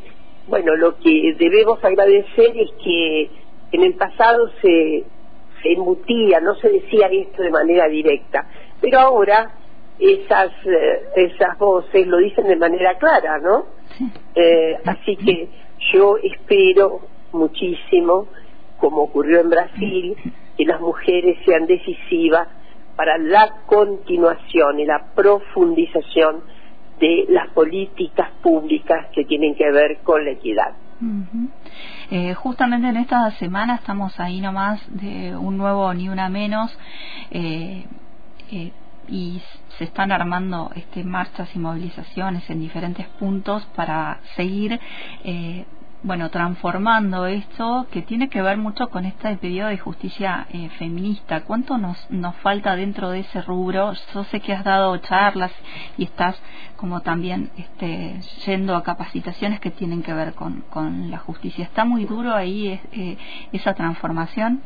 bueno, 0.47 0.77
lo 0.77 0.97
que 0.99 1.35
debemos 1.37 1.83
agradecer 1.83 2.57
es 2.57 2.71
que 2.83 3.31
en 3.73 3.83
el 3.83 3.95
pasado 3.95 4.51
se, 4.63 5.05
se 5.63 5.73
embutía, 5.73 6.41
no 6.41 6.55
se 6.57 6.69
decía 6.69 7.09
esto 7.11 7.43
de 7.43 7.51
manera 7.51 7.89
directa, 7.89 8.47
pero 8.81 9.01
ahora 9.01 9.51
esas, 10.01 10.51
eh, 10.65 11.03
esas 11.17 11.59
voces 11.59 12.07
lo 12.07 12.19
dicen 12.19 12.47
de 12.47 12.57
manera 12.57 12.97
clara, 12.99 13.39
¿no? 13.39 13.67
Eh, 14.35 14.79
así 14.85 15.17
que 15.17 15.49
yo 15.93 16.17
espero 16.23 17.01
muchísimo, 17.33 18.27
como 18.79 19.03
ocurrió 19.03 19.41
en 19.41 19.51
Brasil, 19.51 20.17
que 20.57 20.65
las 20.65 20.81
mujeres 20.81 21.39
sean 21.45 21.67
decisivas 21.67 22.49
para 22.97 23.19
la 23.19 23.63
continuación 23.67 24.81
y 24.81 24.85
la 24.85 25.13
profundización 25.15 26.43
de 27.01 27.25
las 27.29 27.49
políticas 27.49 28.31
públicas 28.43 29.07
que 29.15 29.25
tienen 29.25 29.55
que 29.55 29.71
ver 29.71 29.99
con 30.03 30.25
la 30.25 30.33
equidad. 30.33 30.75
Eh, 32.11 32.35
justamente 32.35 32.89
en 32.89 32.99
esta 32.99 33.31
semana 33.39 33.77
estamos 33.77 34.21
ahí 34.21 34.41
nomás 34.43 34.83
de 34.89 35.35
un 35.35 35.57
nuevo 35.57 35.95
ni 35.95 36.11
una 36.11 36.29
menos 36.29 36.77
eh, 37.31 37.87
eh, 38.53 38.73
y 39.11 39.43
se 39.79 39.85
están 39.85 40.13
armando 40.13 40.71
este, 40.75 41.05
marchas 41.05 41.49
y 41.55 41.59
movilizaciones 41.59 42.49
en 42.49 42.61
diferentes 42.61 43.07
puntos 43.19 43.67
para 43.75 44.21
seguir 44.37 44.81
bueno, 46.03 46.31
transformando 46.31 47.27
esto 47.27 47.87
que 47.91 48.03
tiene 48.03 48.29
que 48.29 48.41
ver 48.41 48.57
mucho 48.57 48.89
con 48.89 49.05
este 49.05 49.37
pedido 49.37 49.69
de 49.69 49.79
justicia 49.79 50.47
eh, 50.51 50.71
feminista. 50.79 51.43
¿Cuánto 51.43 51.77
nos, 51.77 52.11
nos 52.11 52.35
falta 52.37 52.75
dentro 52.75 53.11
de 53.11 53.21
ese 53.21 53.43
rubro? 53.43 53.93
Yo 54.15 54.25
sé 54.25 54.41
que 54.41 54.55
has 54.55 54.65
dado 54.65 54.97
charlas 54.99 55.53
y 55.99 56.05
estás 56.05 56.41
como 56.77 57.01
también 57.01 57.51
este, 57.57 58.21
yendo 58.47 58.75
a 58.77 58.83
capacitaciones 58.83 59.61
que 59.61 59.71
tienen 59.71 60.03
que 60.03 60.15
ver 60.15 60.33
con, 60.33 60.63
con 60.71 61.11
la 61.11 61.19
justicia. 61.19 61.65
¿Está 61.65 61.85
muy 61.85 62.07
duro 62.07 62.35
ahí 62.35 62.81
eh, 62.93 63.19
esa 63.53 63.75
transformación? 63.75 64.63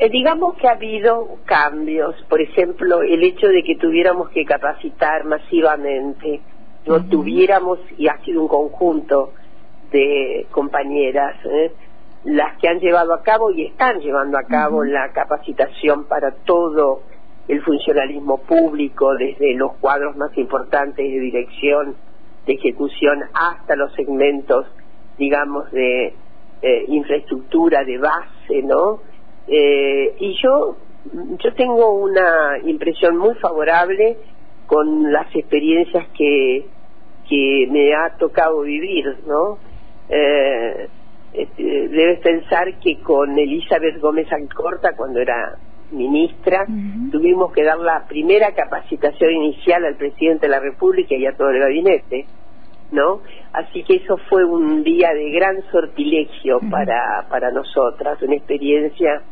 Eh, 0.00 0.08
digamos 0.10 0.56
que 0.56 0.68
ha 0.68 0.72
habido 0.72 1.38
cambios, 1.44 2.14
por 2.28 2.40
ejemplo, 2.40 3.02
el 3.02 3.22
hecho 3.22 3.48
de 3.48 3.62
que 3.62 3.76
tuviéramos 3.76 4.30
que 4.30 4.44
capacitar 4.44 5.24
masivamente 5.24 6.40
no 6.86 7.04
tuviéramos, 7.08 7.80
y 7.98 8.06
ha 8.06 8.16
sido 8.24 8.42
un 8.42 8.48
conjunto 8.48 9.32
de 9.90 10.46
compañeras, 10.50 11.34
¿eh? 11.44 11.72
las 12.24 12.58
que 12.58 12.68
han 12.68 12.80
llevado 12.80 13.12
a 13.12 13.22
cabo 13.22 13.50
y 13.50 13.66
están 13.66 14.00
llevando 14.00 14.38
a 14.38 14.44
cabo 14.44 14.84
la 14.84 15.12
capacitación 15.12 16.04
para 16.04 16.32
todo 16.44 17.02
el 17.48 17.62
funcionalismo 17.62 18.38
público, 18.38 19.14
desde 19.14 19.54
los 19.54 19.74
cuadros 19.76 20.16
más 20.16 20.36
importantes 20.36 21.04
de 21.04 21.20
dirección, 21.20 21.96
de 22.46 22.52
ejecución, 22.54 23.22
hasta 23.34 23.76
los 23.76 23.92
segmentos, 23.94 24.66
digamos, 25.18 25.70
de 25.70 26.14
eh, 26.62 26.84
infraestructura 26.88 27.84
de 27.84 27.98
base, 27.98 28.62
¿no? 28.62 29.00
Eh, 29.48 30.16
y 30.18 30.36
yo, 30.42 30.76
yo 31.12 31.54
tengo 31.54 31.94
una 31.94 32.58
impresión 32.64 33.16
muy 33.16 33.34
favorable 33.36 34.16
con 34.66 35.12
las 35.12 35.34
experiencias 35.34 36.08
que 36.16 36.66
que 37.28 37.66
me 37.70 37.94
ha 37.94 38.16
tocado 38.16 38.62
vivir, 38.62 39.04
¿no? 39.26 39.58
Eh, 40.08 40.88
este, 41.32 41.62
debes 41.88 42.20
pensar 42.20 42.78
que 42.78 43.00
con 43.00 43.38
Elizabeth 43.38 44.00
Gómez 44.00 44.30
Alcorta, 44.32 44.94
cuando 44.96 45.20
era 45.20 45.56
ministra, 45.90 46.66
tuvimos 47.12 47.52
que 47.52 47.62
dar 47.62 47.78
la 47.78 48.06
primera 48.08 48.52
capacitación 48.54 49.30
inicial 49.32 49.84
al 49.84 49.96
presidente 49.96 50.46
de 50.46 50.50
la 50.50 50.60
República 50.60 51.14
y 51.14 51.26
a 51.26 51.36
todo 51.36 51.50
el 51.50 51.60
gabinete, 51.60 52.26
¿no? 52.90 53.20
Así 53.52 53.84
que 53.84 53.96
eso 53.96 54.16
fue 54.28 54.44
un 54.44 54.82
día 54.82 55.12
de 55.14 55.30
gran 55.30 55.62
sortilegio 55.70 56.60
para, 56.70 57.26
para 57.28 57.50
nosotras, 57.50 58.20
una 58.22 58.34
experiencia 58.34 59.22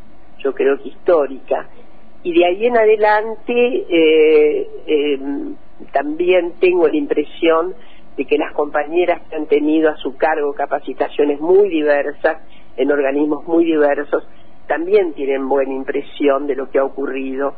yo 0.45 0.53
creo 0.53 0.79
que 0.79 0.91
histórica. 0.91 1.69
Y 2.23 2.33
de 2.33 2.47
ahí 2.47 2.67
en 2.67 2.77
adelante 2.77 3.87
eh, 3.89 4.69
eh, 4.87 5.19
también 5.93 6.53
tengo 6.61 6.87
la 6.87 6.97
impresión 6.97 7.75
de 8.17 8.25
que 8.27 8.39
las 8.39 8.53
compañeras 8.53 9.23
que 9.29 9.37
han 9.37 9.47
tenido 9.47 9.91
a 9.91 9.97
su 9.97 10.17
cargo 10.17 10.53
capacitaciones 10.53 11.41
muy 11.41 11.69
diversas, 11.69 12.39
en 12.77 12.93
organismos 12.93 13.47
muy 13.47 13.65
diversos, 13.65 14.27
también 14.67 15.13
tienen 15.15 15.49
buena 15.49 15.75
impresión 15.75 16.47
de 16.47 16.55
lo 16.55 16.71
que 16.71 16.79
ha 16.79 16.85
ocurrido. 16.85 17.57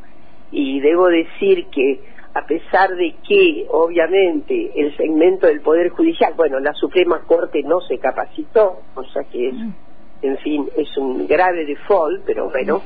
Y 0.51 0.81
debo 0.81 1.09
decir 1.09 1.67
que 1.67 2.01
a 2.35 2.47
pesar 2.47 2.95
de 2.97 3.15
que, 3.27 3.67
obviamente, 3.71 4.73
el 4.77 4.95
segmento 4.97 5.47
del 5.47 5.63
Poder 5.63 5.89
Judicial, 5.89 6.35
bueno, 6.37 6.61
la 6.61 6.75
Suprema 6.75 7.23
Corte 7.27 7.63
no 7.63 7.81
se 7.81 7.99
capacitó, 7.99 8.81
o 8.95 9.05
sea 9.05 9.25
que 9.25 9.49
es, 9.49 9.55
mm. 9.55 9.73
En 10.23 10.39
fin, 10.39 10.69
es 10.77 10.97
un 10.97 11.27
grave 11.27 11.65
default, 11.65 12.25
pero 12.25 12.51
bueno, 12.51 12.83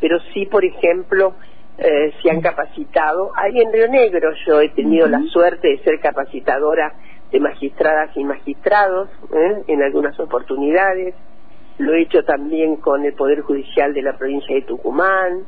pero 0.00 0.18
sí, 0.32 0.46
por 0.46 0.64
ejemplo, 0.64 1.34
eh, 1.78 2.12
se 2.22 2.30
han 2.30 2.40
capacitado. 2.40 3.30
Ahí 3.36 3.60
en 3.60 3.72
Río 3.72 3.88
Negro 3.88 4.30
yo 4.46 4.60
he 4.60 4.70
tenido 4.70 5.06
la 5.06 5.22
suerte 5.32 5.68
de 5.68 5.78
ser 5.78 6.00
capacitadora 6.00 6.92
de 7.30 7.40
magistradas 7.40 8.16
y 8.16 8.24
magistrados 8.24 9.08
¿eh? 9.32 9.62
en 9.66 9.82
algunas 9.82 10.18
oportunidades. 10.18 11.14
lo 11.78 11.94
he 11.94 12.02
hecho 12.02 12.24
también 12.24 12.76
con 12.76 13.04
el 13.04 13.12
Poder 13.14 13.42
Judicial 13.42 13.94
de 13.94 14.02
la 14.02 14.16
provincia 14.16 14.54
de 14.54 14.62
Tucumán, 14.62 15.44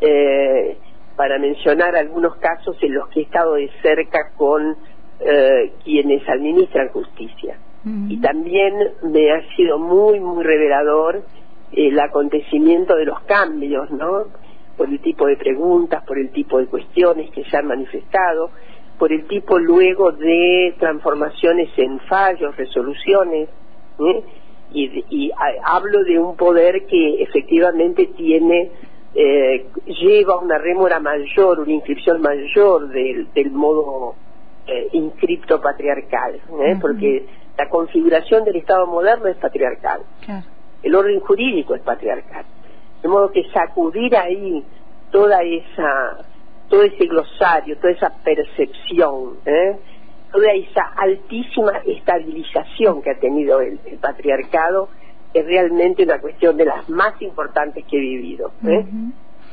eh, 0.00 0.76
para 1.16 1.38
mencionar 1.38 1.94
algunos 1.96 2.36
casos 2.36 2.76
en 2.82 2.94
los 2.94 3.08
que 3.08 3.20
he 3.20 3.22
estado 3.22 3.54
de 3.54 3.70
cerca 3.82 4.32
con 4.36 4.76
eh, 5.20 5.72
quienes 5.84 6.28
administran 6.28 6.88
justicia. 6.88 7.56
Y 7.84 8.20
también 8.20 8.74
me 9.02 9.32
ha 9.32 9.56
sido 9.56 9.78
muy, 9.78 10.20
muy 10.20 10.44
revelador 10.44 11.22
el 11.72 11.98
acontecimiento 11.98 12.94
de 12.94 13.06
los 13.06 13.20
cambios, 13.22 13.90
¿no? 13.90 14.26
Por 14.76 14.88
el 14.88 15.00
tipo 15.00 15.26
de 15.26 15.36
preguntas, 15.36 16.04
por 16.04 16.18
el 16.18 16.30
tipo 16.30 16.58
de 16.58 16.66
cuestiones 16.66 17.30
que 17.30 17.44
se 17.44 17.56
han 17.56 17.66
manifestado, 17.66 18.50
por 18.98 19.12
el 19.12 19.26
tipo 19.26 19.58
luego 19.58 20.12
de 20.12 20.74
transformaciones 20.78 21.70
en 21.76 21.98
fallos, 22.00 22.56
resoluciones, 22.56 23.48
¿eh? 23.98 24.22
y, 24.74 25.30
hablo 25.64 26.04
de 26.04 26.18
un 26.18 26.36
poder 26.36 26.86
que 26.86 27.22
efectivamente 27.22 28.06
tiene 28.16 28.70
eh, 29.14 29.66
lleva 29.86 30.38
una 30.38 30.56
rémora 30.56 30.98
mayor, 30.98 31.60
una 31.60 31.72
inscripción 31.72 32.22
mayor 32.22 32.88
del, 32.88 33.30
del 33.34 33.50
modo 33.50 34.14
eh, 34.66 34.88
inscripto 34.92 35.60
patriarcal, 35.60 36.36
¿eh? 36.36 36.78
porque 36.80 37.26
la 37.58 37.68
configuración 37.68 38.44
del 38.44 38.56
Estado 38.56 38.86
moderno 38.86 39.26
es 39.28 39.36
patriarcal, 39.36 40.02
el 40.82 40.94
orden 40.94 41.20
jurídico 41.20 41.74
es 41.74 41.82
patriarcal, 41.82 42.44
de 43.02 43.08
modo 43.08 43.30
que 43.30 43.44
sacudir 43.52 44.16
ahí 44.16 44.64
toda 45.10 45.42
esa, 45.42 46.24
todo 46.68 46.82
ese 46.82 47.06
glosario, 47.06 47.76
toda 47.76 47.92
esa 47.92 48.10
percepción, 48.24 49.36
¿eh? 49.44 49.76
toda 50.32 50.52
esa 50.52 50.82
altísima 50.96 51.72
estabilización 51.84 53.02
que 53.02 53.10
ha 53.10 53.18
tenido 53.20 53.60
el, 53.60 53.78
patriarcado 54.00 54.88
es 55.34 55.44
realmente 55.46 56.02
una 56.02 56.20
cuestión 56.20 56.56
de 56.56 56.64
las 56.64 56.88
más 56.88 57.20
importantes 57.22 57.84
que 57.86 57.96
he 57.96 58.00
vivido. 58.00 58.52
¿eh? 58.66 58.84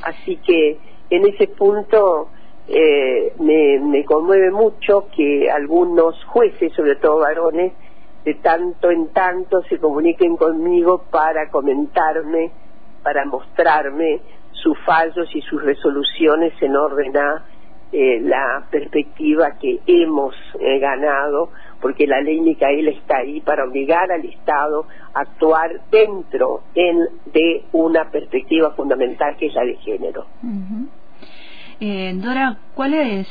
Así 0.02 0.36
que 0.36 0.78
en 1.10 1.26
ese 1.26 1.48
punto 1.48 2.28
eh, 2.68 3.34
me, 3.38 3.78
me 3.80 4.04
conmueve 4.04 4.50
mucho 4.50 5.08
que 5.14 5.50
algunos 5.50 6.22
jueces, 6.24 6.72
sobre 6.72 6.96
todo 6.96 7.20
varones, 7.20 7.72
de 8.24 8.34
tanto 8.34 8.90
en 8.90 9.08
tanto 9.12 9.62
se 9.62 9.78
comuniquen 9.78 10.36
conmigo 10.36 11.04
para 11.10 11.48
comentarme, 11.50 12.50
para 13.02 13.24
mostrarme 13.24 14.20
sus 14.52 14.78
fallos 14.84 15.28
y 15.34 15.40
sus 15.42 15.62
resoluciones 15.62 16.52
en 16.60 16.76
orden 16.76 17.16
a 17.16 17.44
eh, 17.92 18.20
la 18.20 18.66
perspectiva 18.70 19.56
que 19.60 19.80
hemos 19.86 20.34
eh, 20.60 20.78
ganado, 20.78 21.48
porque 21.80 22.06
la 22.06 22.20
ley 22.20 22.40
Micaela 22.40 22.90
está 22.90 23.16
ahí 23.18 23.40
para 23.40 23.64
obligar 23.64 24.12
al 24.12 24.24
Estado 24.24 24.86
a 25.12 25.20
actuar 25.20 25.80
dentro 25.90 26.62
de 26.74 27.64
una 27.72 28.10
perspectiva 28.10 28.70
fundamental 28.72 29.36
que 29.36 29.46
es 29.46 29.54
la 29.54 29.64
de 29.64 29.74
género. 29.76 30.26
Eh, 31.80 32.12
Dora, 32.16 32.58
¿cuáles, 32.74 33.26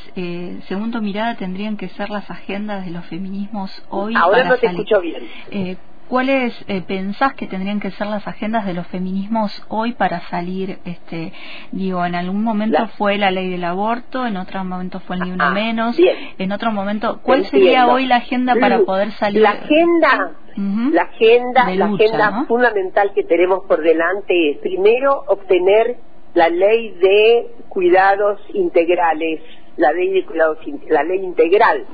según 0.67 0.91
tu 0.91 1.01
mirada, 1.01 1.35
tendrían 1.35 1.77
que 1.77 1.89
ser 1.89 2.09
las 2.09 2.29
agendas 2.31 2.85
de 2.85 2.91
los 2.91 3.05
feminismos 3.05 3.83
hoy? 3.89 4.13
Ahora 4.15 4.43
no 4.45 4.57
te 4.57 4.67
escucho 4.67 5.01
bien. 5.01 5.77
¿Cuáles 6.09 6.55
eh, 6.67 6.81
pensás 6.81 7.35
que 7.35 7.45
tendrían 7.45 7.79
que 7.79 7.91
ser 7.91 8.07
las 8.07 8.27
agendas 8.27 8.65
de 8.65 8.73
los 8.73 8.87
feminismos 8.87 9.63
hoy 9.67 9.93
para 9.93 10.21
salir? 10.21 10.79
Este, 10.83 11.31
digo, 11.71 12.03
en 12.03 12.15
algún 12.15 12.43
momento 12.43 12.87
fue 12.97 13.19
la 13.19 13.29
ley 13.29 13.51
del 13.51 13.63
aborto, 13.63 14.25
en 14.25 14.35
otro 14.35 14.63
momento 14.63 15.01
fue 15.01 15.17
el 15.17 15.21
ni 15.21 15.31
uno 15.33 15.43
ah, 15.45 15.51
menos, 15.51 15.95
en 16.39 16.51
otro 16.51 16.71
momento, 16.71 17.19
¿cuál 17.21 17.45
sería 17.45 17.85
hoy 17.87 18.07
la 18.07 18.15
agenda 18.15 18.55
para 18.59 18.79
poder 18.79 19.11
salir? 19.11 19.43
La 19.43 19.51
agenda, 19.51 20.31
la 20.55 21.01
agenda, 21.03 21.75
la 21.75 21.85
agenda 21.85 22.45
fundamental 22.47 23.11
que 23.13 23.23
tenemos 23.23 23.59
por 23.67 23.83
delante 23.83 24.49
es 24.49 24.57
primero 24.57 25.25
obtener 25.27 25.97
la 26.33 26.49
ley 26.49 26.91
de 26.91 27.47
cuidados 27.69 28.39
integrales, 28.53 29.41
la 29.77 29.91
ley 29.91 30.11
de 30.11 30.25
cuidados, 30.25 30.57
la 30.89 31.03
ley 31.03 31.23
integral 31.23 31.85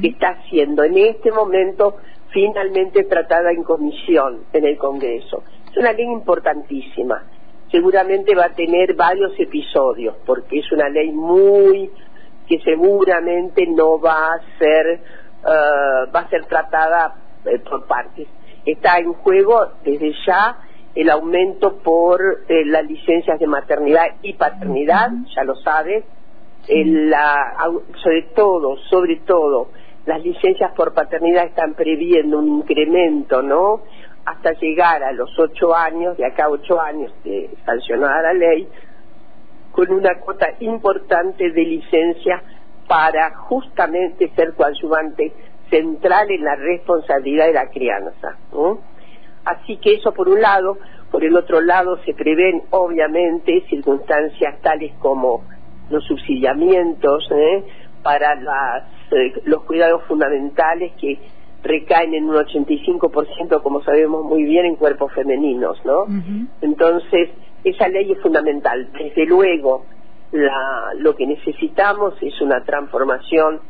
que 0.00 0.08
está 0.08 0.30
haciendo 0.30 0.84
en 0.84 0.96
este 0.96 1.30
momento 1.30 1.96
finalmente 2.30 3.04
tratada 3.04 3.50
en 3.52 3.62
comisión 3.62 4.44
en 4.52 4.64
el 4.64 4.78
Congreso. 4.78 5.42
Es 5.70 5.76
una 5.76 5.92
ley 5.92 6.06
importantísima. 6.06 7.24
Seguramente 7.70 8.34
va 8.34 8.46
a 8.46 8.54
tener 8.54 8.94
varios 8.94 9.32
episodios, 9.38 10.16
porque 10.26 10.58
es 10.58 10.72
una 10.72 10.88
ley 10.88 11.10
muy 11.10 11.90
que 12.48 12.60
seguramente 12.60 13.66
no 13.66 14.00
va 14.00 14.34
a 14.34 14.58
ser 14.58 15.00
eh, 15.44 16.10
va 16.14 16.20
a 16.20 16.28
ser 16.28 16.44
tratada 16.46 17.14
eh, 17.44 17.58
por 17.58 17.86
partes. 17.86 18.28
Está 18.64 18.98
en 18.98 19.12
juego 19.12 19.72
desde 19.84 20.12
ya 20.26 20.56
el 20.94 21.10
aumento 21.10 21.78
por 21.78 22.20
eh, 22.48 22.64
las 22.66 22.84
licencias 22.84 23.38
de 23.38 23.46
maternidad 23.46 24.04
y 24.22 24.34
paternidad, 24.34 25.10
ya 25.34 25.44
lo 25.44 25.54
sabes, 25.56 26.04
sobre 26.66 28.22
todo, 28.34 28.76
sobre 28.88 29.16
todo, 29.26 29.68
las 30.06 30.22
licencias 30.22 30.72
por 30.72 30.94
paternidad 30.94 31.46
están 31.46 31.74
previendo 31.74 32.38
un 32.38 32.48
incremento, 32.58 33.42
¿no? 33.42 33.82
Hasta 34.24 34.52
llegar 34.52 35.02
a 35.02 35.12
los 35.12 35.36
ocho 35.38 35.74
años, 35.74 36.16
de 36.16 36.26
acá 36.26 36.44
a 36.44 36.50
ocho 36.50 36.80
años 36.80 37.12
de 37.24 37.50
sancionada 37.64 38.22
la 38.22 38.32
ley, 38.34 38.68
con 39.72 39.90
una 39.90 40.20
cuota 40.20 40.46
importante 40.60 41.50
de 41.50 41.62
licencia 41.62 42.42
para 42.86 43.34
justamente 43.36 44.30
ser 44.36 44.54
coadyuvante 44.54 45.32
central 45.70 46.30
en 46.30 46.44
la 46.44 46.54
responsabilidad 46.56 47.46
de 47.46 47.52
la 47.54 47.70
crianza. 47.70 48.36
¿no? 48.52 48.78
Así 49.44 49.76
que 49.78 49.94
eso 49.94 50.12
por 50.12 50.28
un 50.28 50.40
lado, 50.40 50.78
por 51.10 51.24
el 51.24 51.36
otro 51.36 51.60
lado 51.60 51.98
se 52.04 52.14
prevén 52.14 52.62
obviamente 52.70 53.64
circunstancias 53.68 54.60
tales 54.60 54.92
como 54.98 55.44
los 55.90 56.04
subsidiamientos 56.04 57.28
¿eh? 57.32 57.64
para 58.02 58.34
las 58.36 58.84
eh, 59.12 59.42
los 59.44 59.64
cuidados 59.64 60.02
fundamentales 60.04 60.92
que 61.00 61.18
recaen 61.62 62.14
en 62.14 62.24
un 62.24 62.36
85%, 62.36 63.62
como 63.62 63.82
sabemos 63.82 64.24
muy 64.24 64.42
bien, 64.42 64.64
en 64.64 64.76
cuerpos 64.76 65.12
femeninos, 65.12 65.78
¿no? 65.84 66.06
Entonces, 66.60 67.30
esa 67.62 67.88
ley 67.88 68.10
es 68.10 68.20
fundamental. 68.20 68.90
Desde 68.92 69.26
luego, 69.26 69.84
la, 70.32 70.92
lo 70.98 71.14
que 71.14 71.26
necesitamos 71.26 72.14
es 72.20 72.40
una 72.40 72.64
transformación 72.64 73.60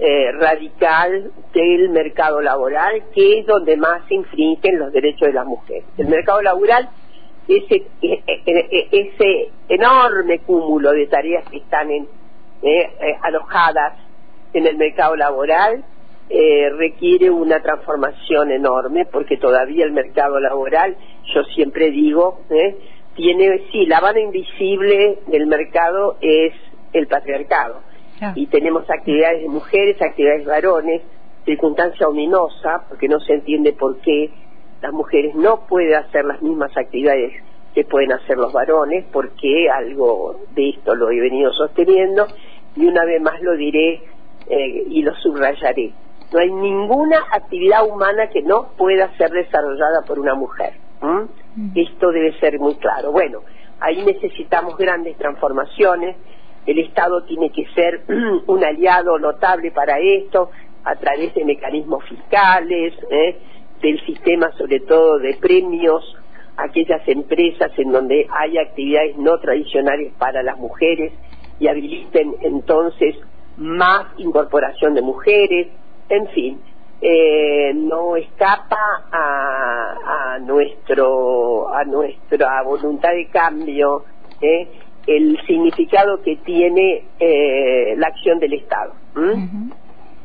eh, 0.00 0.32
radical 0.32 1.30
del 1.52 1.90
mercado 1.90 2.40
laboral, 2.40 3.02
que 3.14 3.40
es 3.40 3.46
donde 3.46 3.76
más 3.76 4.06
se 4.08 4.14
infringen 4.14 4.78
los 4.78 4.92
derechos 4.92 5.28
de 5.28 5.34
las 5.34 5.46
mujeres. 5.46 5.84
El 5.98 6.08
mercado 6.08 6.40
laboral, 6.40 6.88
ese, 7.46 7.86
e, 8.00 8.22
e, 8.26 8.42
e, 8.46 8.88
ese 8.90 9.50
enorme 9.68 10.38
cúmulo 10.40 10.92
de 10.92 11.06
tareas 11.06 11.44
que 11.50 11.58
están 11.58 11.90
en, 11.90 12.08
eh, 12.62 12.90
alojadas 13.22 13.98
en 14.52 14.66
el 14.66 14.76
mercado 14.76 15.16
laboral 15.16 15.84
eh, 16.32 16.70
requiere 16.78 17.28
una 17.28 17.60
transformación 17.60 18.52
enorme 18.52 19.04
porque 19.04 19.36
todavía 19.36 19.84
el 19.84 19.90
mercado 19.90 20.38
laboral, 20.38 20.96
yo 21.34 21.42
siempre 21.42 21.90
digo, 21.90 22.42
eh, 22.50 22.76
tiene, 23.16 23.64
sí, 23.72 23.84
la 23.86 24.00
mano 24.00 24.20
invisible 24.20 25.18
del 25.26 25.46
mercado 25.46 26.18
es 26.20 26.54
el 26.92 27.08
patriarcado. 27.08 27.82
Y 28.34 28.46
tenemos 28.46 28.88
actividades 28.90 29.42
de 29.42 29.48
mujeres, 29.48 30.00
actividades 30.00 30.44
de 30.44 30.50
varones, 30.50 31.02
circunstancia 31.44 32.08
ominosa, 32.08 32.84
porque 32.88 33.08
no 33.08 33.18
se 33.20 33.34
entiende 33.34 33.72
por 33.72 33.98
qué 34.00 34.30
las 34.82 34.92
mujeres 34.92 35.34
no 35.34 35.66
pueden 35.66 35.94
hacer 35.94 36.24
las 36.24 36.40
mismas 36.42 36.76
actividades 36.76 37.32
que 37.74 37.84
pueden 37.84 38.12
hacer 38.12 38.36
los 38.36 38.52
varones, 38.52 39.04
porque 39.12 39.70
algo 39.70 40.40
de 40.54 40.70
esto 40.70 40.94
lo 40.94 41.10
he 41.10 41.20
venido 41.20 41.52
sosteniendo, 41.52 42.26
y 42.76 42.86
una 42.86 43.04
vez 43.04 43.20
más 43.20 43.40
lo 43.42 43.56
diré 43.56 44.02
eh, 44.48 44.84
y 44.88 45.02
lo 45.02 45.14
subrayaré. 45.16 45.92
No 46.32 46.38
hay 46.38 46.50
ninguna 46.50 47.18
actividad 47.32 47.86
humana 47.86 48.28
que 48.28 48.42
no 48.42 48.68
pueda 48.76 49.10
ser 49.16 49.30
desarrollada 49.30 50.02
por 50.06 50.18
una 50.18 50.34
mujer. 50.34 50.74
Esto 51.74 52.12
debe 52.12 52.38
ser 52.38 52.58
muy 52.60 52.74
claro. 52.76 53.10
Bueno, 53.10 53.40
ahí 53.80 54.04
necesitamos 54.04 54.76
grandes 54.76 55.16
transformaciones. 55.16 56.16
El 56.66 56.78
Estado 56.78 57.22
tiene 57.24 57.50
que 57.50 57.66
ser 57.74 58.02
un 58.46 58.64
aliado 58.64 59.18
notable 59.18 59.70
para 59.70 59.98
esto 59.98 60.50
a 60.84 60.96
través 60.96 61.34
de 61.34 61.44
mecanismos 61.44 62.04
fiscales, 62.04 62.94
¿eh? 63.10 63.36
del 63.82 64.04
sistema 64.04 64.50
sobre 64.58 64.80
todo 64.80 65.18
de 65.18 65.34
premios 65.34 66.16
aquellas 66.56 67.06
empresas 67.08 67.70
en 67.78 67.92
donde 67.92 68.26
hay 68.30 68.58
actividades 68.58 69.16
no 69.16 69.38
tradicionales 69.38 70.12
para 70.18 70.42
las 70.42 70.58
mujeres 70.58 71.12
y 71.58 71.68
habiliten 71.68 72.36
entonces 72.42 73.16
más 73.56 74.06
incorporación 74.18 74.94
de 74.94 75.02
mujeres, 75.02 75.68
en 76.08 76.28
fin, 76.28 76.60
eh, 77.02 77.72
no 77.74 78.16
escapa 78.16 78.78
a, 79.10 80.34
a, 80.34 80.38
nuestro 80.40 81.72
a 81.72 81.84
nuestra 81.84 82.62
voluntad 82.62 83.10
de 83.12 83.28
cambio 83.28 84.04
eh, 84.40 84.68
el 85.06 85.38
significado 85.46 86.22
que 86.22 86.36
tiene 86.36 87.04
eh, 87.18 87.94
la 87.96 88.08
acción 88.08 88.38
del 88.38 88.54
Estado. 88.54 88.94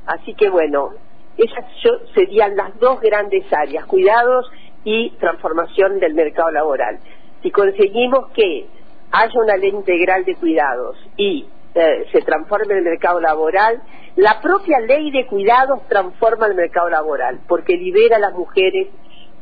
Así 0.06 0.34
que 0.36 0.50
bueno, 0.50 0.92
esas 1.38 1.66
serían 2.14 2.56
las 2.56 2.78
dos 2.80 3.00
grandes 3.02 3.52
áreas, 3.52 3.86
cuidados 3.86 4.50
y 4.84 5.12
transformación 5.20 6.00
del 6.00 6.14
mercado 6.14 6.52
laboral. 6.52 7.00
Si 7.42 7.52
conseguimos 7.52 8.32
que 8.32 8.68
haya 9.12 9.42
una 9.42 9.58
ley 9.58 9.70
integral 9.70 10.26
de 10.26 10.36
cuidados 10.36 10.98
y 11.18 11.48
eh, 11.74 12.06
se 12.12 12.22
transforme 12.22 12.76
el 12.76 12.84
mercado 12.84 13.20
laboral, 13.20 13.82
la 14.16 14.40
propia 14.42 14.80
ley 14.80 15.12
de 15.12 15.26
cuidados 15.26 15.86
transforma 15.90 16.48
el 16.48 16.56
mercado 16.56 16.90
laboral, 16.90 17.42
porque 17.48 17.76
libera 17.76 18.16
a 18.16 18.20
las 18.20 18.34
mujeres 18.34 18.88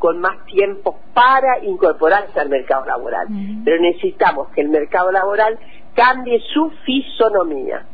con 0.04 0.20
más 0.20 0.44
tiempo 0.48 1.00
para 1.14 1.64
incorporarse 1.64 2.38
al 2.38 2.50
mercado 2.50 2.86
laboral. 2.86 3.26
Pero 3.64 3.82
necesitamos 3.82 4.50
que 4.50 4.60
el 4.60 4.68
mercado 4.68 5.14
laboral 5.14 5.58
cambie 5.94 6.42
su 6.54 6.70
fisonomía 6.86 7.86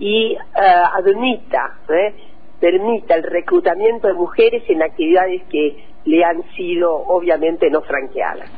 y 0.00 0.32
eh, 0.32 0.38
admita, 0.56 1.78
¿eh? 1.90 2.12
permita 2.58 3.14
el 3.14 3.22
reclutamiento 3.22 4.08
de 4.08 4.14
mujeres 4.14 4.64
en 4.68 4.82
actividades 4.82 5.44
que 5.44 5.84
le 6.06 6.24
han 6.24 6.42
sido 6.56 6.92
obviamente 6.92 7.70
no 7.70 7.82
franqueadas. 7.82 8.50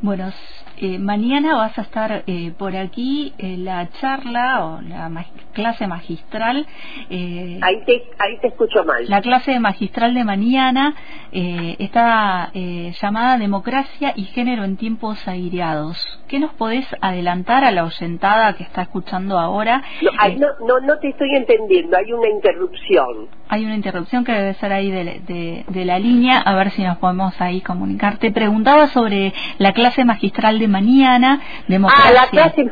Bueno, 0.00 0.32
eh, 0.78 0.98
mañana 0.98 1.56
vas 1.56 1.78
a 1.78 1.82
estar 1.82 2.24
eh, 2.26 2.52
por 2.58 2.76
aquí 2.76 3.32
en 3.38 3.64
la 3.64 3.88
charla 4.00 4.64
o 4.64 4.80
la 4.82 5.10
clase 5.52 5.86
magistral. 5.86 6.66
Eh, 7.10 7.58
ahí, 7.62 7.82
te, 7.84 8.04
ahí 8.18 8.38
te 8.40 8.48
escucho 8.48 8.84
mal. 8.84 9.04
La 9.08 9.20
clase 9.20 9.58
magistral 9.60 10.14
de 10.14 10.24
mañana 10.24 10.94
está 11.32 12.50
llamada 12.52 13.36
Democracia 13.36 14.12
y 14.16 14.24
Género 14.24 14.64
en 14.64 14.76
Tiempos 14.76 15.26
Aireados. 15.28 15.98
¿Qué 16.28 16.38
nos 16.38 16.54
podés 16.54 16.86
adelantar 17.00 17.64
a 17.64 17.70
la 17.70 17.84
oyentada 17.84 18.54
que 18.54 18.62
está 18.62 18.82
escuchando 18.82 19.38
ahora? 19.38 19.82
No, 20.02 20.66
no, 20.66 20.80
no, 20.80 20.98
te 20.98 21.08
estoy 21.08 21.34
entendiendo, 21.34 21.96
hay 21.96 22.12
una 22.12 22.28
interrupción. 22.28 23.28
Hay 23.48 23.64
una 23.64 23.76
interrupción 23.76 24.24
que 24.24 24.32
debe 24.32 24.54
ser 24.54 24.72
ahí 24.72 24.90
de, 24.90 25.64
de 25.68 25.84
la 25.84 25.98
línea, 25.98 26.40
a 26.40 26.54
ver 26.56 26.72
si 26.72 26.82
nos 26.82 26.98
podemos 26.98 27.40
ahí 27.40 27.60
comunicar. 27.60 28.18
Te 28.18 28.32
preguntaba 28.32 28.88
sobre 28.88 29.32
la 29.58 29.72
clase 29.72 30.04
magistral 30.04 30.58
de 30.58 30.68
mañana, 30.68 31.40
democracia. 31.68 32.10
Ah, 32.10 32.12
la 32.12 32.26
clase, 32.28 32.70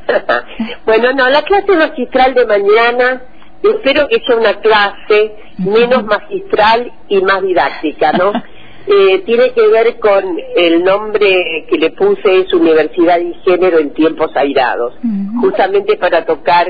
bueno, 0.85 1.13
no, 1.13 1.29
la 1.29 1.43
clase 1.43 1.77
magistral 1.77 2.35
de 2.35 2.47
mañana, 2.47 3.23
espero 3.63 4.09
que 4.09 4.21
sea 4.27 4.37
una 4.37 4.55
clase 4.55 5.37
menos 5.59 6.05
magistral 6.05 6.93
y 7.09 7.21
más 7.21 7.43
didáctica, 7.43 8.13
¿no? 8.13 8.33
Eh, 8.87 9.23
tiene 9.25 9.53
que 9.53 9.67
ver 9.69 9.99
con 9.99 10.39
el 10.57 10.85
nombre 10.85 11.65
que 11.71 11.79
le 11.79 11.93
puse 11.93 12.41
es 12.41 12.53
Universidad 12.53 13.19
y 13.19 13.33
Género 13.43 13.79
en 13.79 13.95
tiempos 13.95 14.31
airados, 14.37 14.93
justamente 15.41 15.97
para 15.97 16.27
tocar 16.27 16.67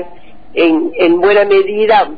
en, 0.55 0.91
en 0.95 1.19
buena 1.19 1.43
medida, 1.43 2.09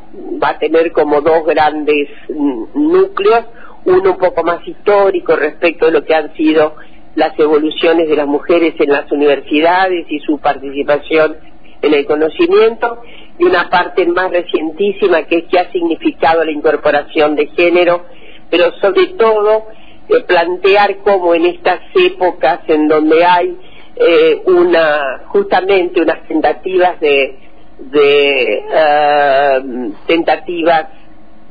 va 0.42 0.50
a 0.50 0.60
tener 0.60 0.92
como 0.92 1.22
dos 1.22 1.44
grandes 1.46 2.08
núcleos, 2.30 3.46
uno 3.86 4.12
un 4.12 4.18
poco 4.18 4.44
más 4.44 4.66
histórico 4.68 5.36
respecto 5.36 5.86
de 5.88 5.92
lo 5.92 6.06
que 6.06 6.14
han 6.14 6.36
sido 6.36 6.76
las 7.16 7.38
evoluciones 7.40 8.08
de 8.08 8.16
las 8.16 8.28
mujeres 8.28 8.76
en 8.80 8.92
las 8.92 9.12
universidades 9.12 10.06
y 10.10 10.20
su 10.20 10.38
participación 10.38 11.38
en 11.82 11.94
el 11.94 12.06
conocimiento, 12.06 13.02
y 13.40 13.44
una 13.44 13.70
parte 13.70 14.06
más 14.06 14.32
recientísima 14.32 15.24
que 15.24 15.38
es 15.40 15.44
que 15.46 15.60
ha 15.60 15.72
significado 15.72 16.44
la 16.44 16.52
incorporación 16.52 17.36
de 17.36 17.48
género, 17.48 18.06
pero 18.50 18.72
sobre 18.82 19.08
todo 19.18 19.66
eh, 20.10 20.22
plantear 20.28 20.98
cómo 20.98 21.34
en 21.34 21.48
estas 21.48 21.80
épocas 21.96 22.60
en 22.68 22.88
donde 22.88 23.26
hay 23.26 23.58
eh, 23.96 24.42
una 24.46 25.24
justamente 25.28 26.02
unas 26.02 26.28
tentativas 26.28 27.00
de, 27.00 27.47
de 27.80 28.64
uh, 28.68 29.94
tentativas 30.08 30.88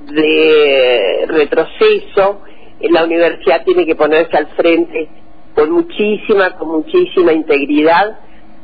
de 0.07 1.25
retroceso, 1.29 2.43
la 2.81 3.05
universidad 3.05 3.65
tiene 3.65 3.87
que 3.87 3.95
ponerse 3.95 4.37
al 4.37 4.49
frente 4.49 5.09
con 5.55 5.71
muchísima, 5.71 6.57
con 6.57 6.69
muchísima 6.69 7.33
integridad 7.33 8.19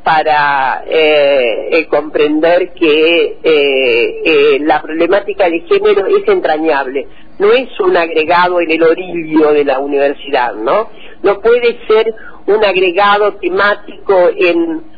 para 0.05 0.85
eh, 0.87 1.69
eh, 1.71 1.87
comprender 1.87 2.73
que 2.75 3.39
eh, 3.43 4.59
la 4.63 4.83
problemática 4.83 5.49
de 5.49 5.61
género 5.61 6.07
es 6.07 6.29
entrañable, 6.29 7.07
no 7.39 7.53
es 7.53 7.69
un 7.81 7.97
agregado 7.97 8.61
en 8.61 8.71
el 8.71 8.83
orillo 8.83 9.53
de 9.53 9.65
la 9.65 9.79
universidad, 9.79 10.55
¿no? 10.55 10.91
No 11.23 11.41
puede 11.41 11.79
ser 11.87 12.13
un 12.47 12.65
agregado 12.65 13.35
temático 13.35 14.31
en 14.37 14.92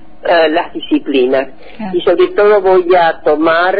las 0.50 0.72
disciplinas. 0.72 1.48
Y 1.92 2.00
sobre 2.02 2.28
todo 2.28 2.60
voy 2.60 2.94
a 2.94 3.20
tomar 3.22 3.76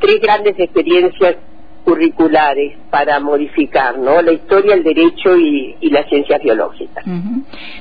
tres 0.00 0.20
grandes 0.20 0.58
experiencias 0.58 1.36
curriculares 1.84 2.78
para 2.90 3.20
modificar, 3.20 3.98
¿no? 3.98 4.22
La 4.22 4.32
historia, 4.32 4.74
el 4.74 4.82
derecho 4.82 5.36
y, 5.36 5.76
y 5.80 5.90
las 5.90 6.06
ciencias 6.08 6.40
biológicas. 6.42 7.04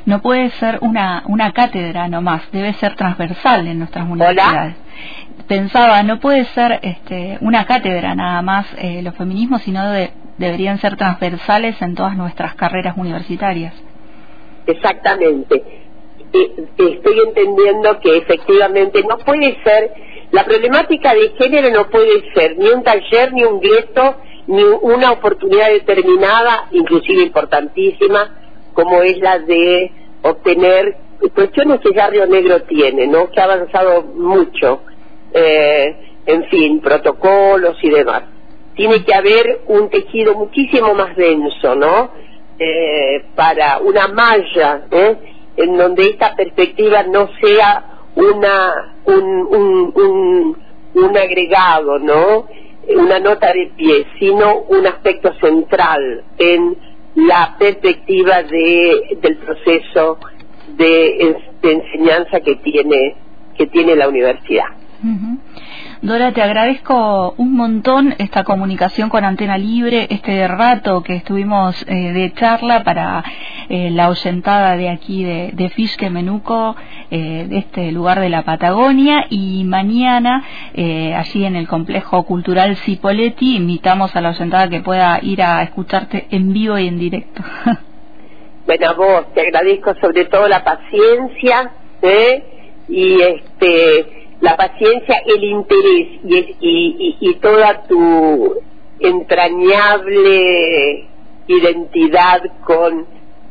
No 0.05 0.21
puede 0.21 0.49
ser 0.51 0.79
una, 0.81 1.23
una 1.27 1.53
cátedra 1.53 2.07
nomás, 2.09 2.43
debe 2.51 2.73
ser 2.73 2.95
transversal 2.95 3.65
en 3.65 3.79
nuestras 3.79 4.07
universidades. 4.07 4.75
Pensaba, 5.47 6.03
no 6.03 6.19
puede 6.19 6.45
ser 6.45 6.79
este, 6.83 7.37
una 7.41 7.65
cátedra 7.65 8.13
nada 8.13 8.41
más 8.41 8.67
eh, 8.77 9.01
los 9.01 9.15
feminismos, 9.15 9.61
sino 9.63 9.81
deberían 10.37 10.79
ser 10.79 10.95
transversales 10.97 11.81
en 11.81 11.95
todas 11.95 12.15
nuestras 12.17 12.55
carreras 12.55 12.97
universitarias. 12.97 13.73
Exactamente. 14.67 15.82
Estoy 16.33 17.19
entendiendo 17.27 17.99
que 17.99 18.17
efectivamente 18.17 19.03
no 19.07 19.17
puede 19.19 19.57
ser 19.63 19.91
la 20.33 20.43
problemática 20.45 21.13
de 21.13 21.29
género 21.37 21.69
no 21.69 21.91
puede 21.91 22.33
ser 22.33 22.57
ni 22.57 22.67
un 22.69 22.81
taller, 22.81 23.33
ni 23.33 23.43
un 23.43 23.59
gueto, 23.59 24.15
ni 24.47 24.63
una 24.63 25.11
oportunidad 25.11 25.69
determinada, 25.69 26.69
inclusive 26.71 27.21
importantísima, 27.21 28.31
como 28.73 29.03
es 29.03 29.19
la 29.19 29.37
de 29.37 29.91
obtener 30.23 30.97
cuestiones 31.35 31.81
que 31.81 31.93
ya 31.93 32.09
Río 32.09 32.25
Negro 32.25 32.63
tiene, 32.63 33.05
¿no? 33.05 33.29
Que 33.29 33.39
ha 33.39 33.43
avanzado 33.43 34.01
mucho, 34.01 34.81
eh, 35.33 35.95
en 36.25 36.45
fin, 36.45 36.81
protocolos 36.81 37.77
y 37.83 37.91
demás. 37.91 38.23
Tiene 38.75 39.03
que 39.05 39.13
haber 39.13 39.61
un 39.67 39.91
tejido 39.91 40.33
muchísimo 40.33 40.95
más 40.95 41.15
denso, 41.15 41.75
¿no? 41.75 42.09
Eh, 42.57 43.23
para 43.35 43.77
una 43.81 44.07
malla, 44.07 44.87
¿eh? 44.89 45.15
En 45.55 45.77
donde 45.77 46.09
esta 46.09 46.35
perspectiva 46.35 47.03
no 47.03 47.29
sea 47.41 47.93
una, 48.15 48.95
un, 49.05 49.93
un, 49.95 50.57
un, 50.93 51.17
agregado, 51.17 51.99
¿no? 51.99 52.47
Una 52.95 53.19
nota 53.19 53.53
de 53.53 53.71
pie, 53.75 54.05
sino 54.19 54.59
un 54.69 54.85
aspecto 54.87 55.33
central 55.39 56.23
en 56.37 56.77
la 57.15 57.55
perspectiva 57.57 58.43
de, 58.43 59.17
del 59.21 59.37
proceso 59.37 60.17
de, 60.75 61.35
enseñanza 61.61 62.41
que 62.41 62.55
tiene, 62.57 63.15
que 63.57 63.67
tiene 63.67 63.95
la 63.95 64.09
universidad. 64.09 64.67
Dora, 66.03 66.33
te 66.33 66.41
agradezco 66.41 67.33
un 67.37 67.55
montón 67.55 68.13
esta 68.17 68.43
comunicación 68.43 69.07
con 69.07 69.23
Antena 69.23 69.57
Libre, 69.57 70.07
este 70.09 70.45
rato 70.49 71.01
que 71.01 71.15
estuvimos 71.15 71.81
eh, 71.87 72.11
de 72.11 72.33
charla 72.33 72.83
para 72.83 73.23
eh, 73.69 73.89
la 73.89 74.09
oyentada 74.09 74.75
de 74.75 74.89
aquí 74.89 75.23
de, 75.23 75.51
de 75.53 75.69
Fisque 75.69 76.09
Menuco, 76.09 76.75
eh, 77.09 77.47
de 77.47 77.57
este 77.57 77.93
lugar 77.93 78.19
de 78.19 78.27
la 78.27 78.41
Patagonia, 78.41 79.27
y 79.29 79.63
mañana 79.63 80.43
allí 80.75 81.45
en 81.45 81.55
el 81.55 81.69
complejo 81.69 82.23
cultural 82.23 82.75
Cipoletti 82.75 83.55
invitamos 83.55 84.13
a 84.13 84.19
la 84.19 84.31
oyentada 84.31 84.69
que 84.69 84.81
pueda 84.81 85.19
ir 85.21 85.41
a 85.41 85.63
escucharte 85.63 86.27
en 86.31 86.51
vivo 86.51 86.77
y 86.77 86.89
en 86.89 86.99
directo. 86.99 87.41
bueno, 88.67 88.89
a 88.89 88.93
vos 88.93 89.33
te 89.33 89.39
agradezco 89.39 89.95
sobre 90.01 90.25
todo 90.25 90.49
la 90.49 90.65
paciencia 90.65 91.71
y 92.89 93.21
este 93.21 94.22
la 94.43 94.57
paciencia, 94.57 95.21
el 95.25 95.41
interés 95.41 96.19
y, 96.25 97.17
y, 97.21 97.33
toda 97.35 97.83
tu 97.83 98.55
entrañable 98.99 101.07
identidad 101.47 102.41
con 102.65 103.05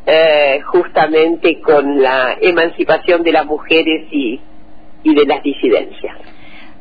eh, 0.05 0.61
justamente 0.67 1.63
con 1.63 2.03
la 2.03 2.37
emancipación 2.39 3.23
de 3.23 3.33
las 3.33 3.47
mujeres 3.47 4.07
y, 4.11 4.39
y 5.03 5.15
de 5.15 5.25
las 5.25 5.43
disidencias. 5.43 6.15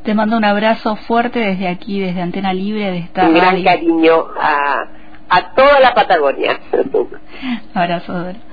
Te 0.02 0.12
mando 0.12 0.36
un 0.36 0.44
abrazo 0.44 0.96
fuerte 0.96 1.38
desde 1.38 1.68
aquí, 1.68 1.98
desde 1.98 2.20
Antena 2.20 2.52
Libre, 2.52 2.90
de 2.90 2.98
esta 2.98 3.26
Un 3.26 3.34
gran 3.34 3.64
cariño 3.64 4.26
a, 4.38 4.88
a 5.30 5.54
toda 5.54 5.80
la 5.80 5.94
Patagonia. 5.94 6.60
abrazo, 7.74 8.12
Dora. 8.12 8.51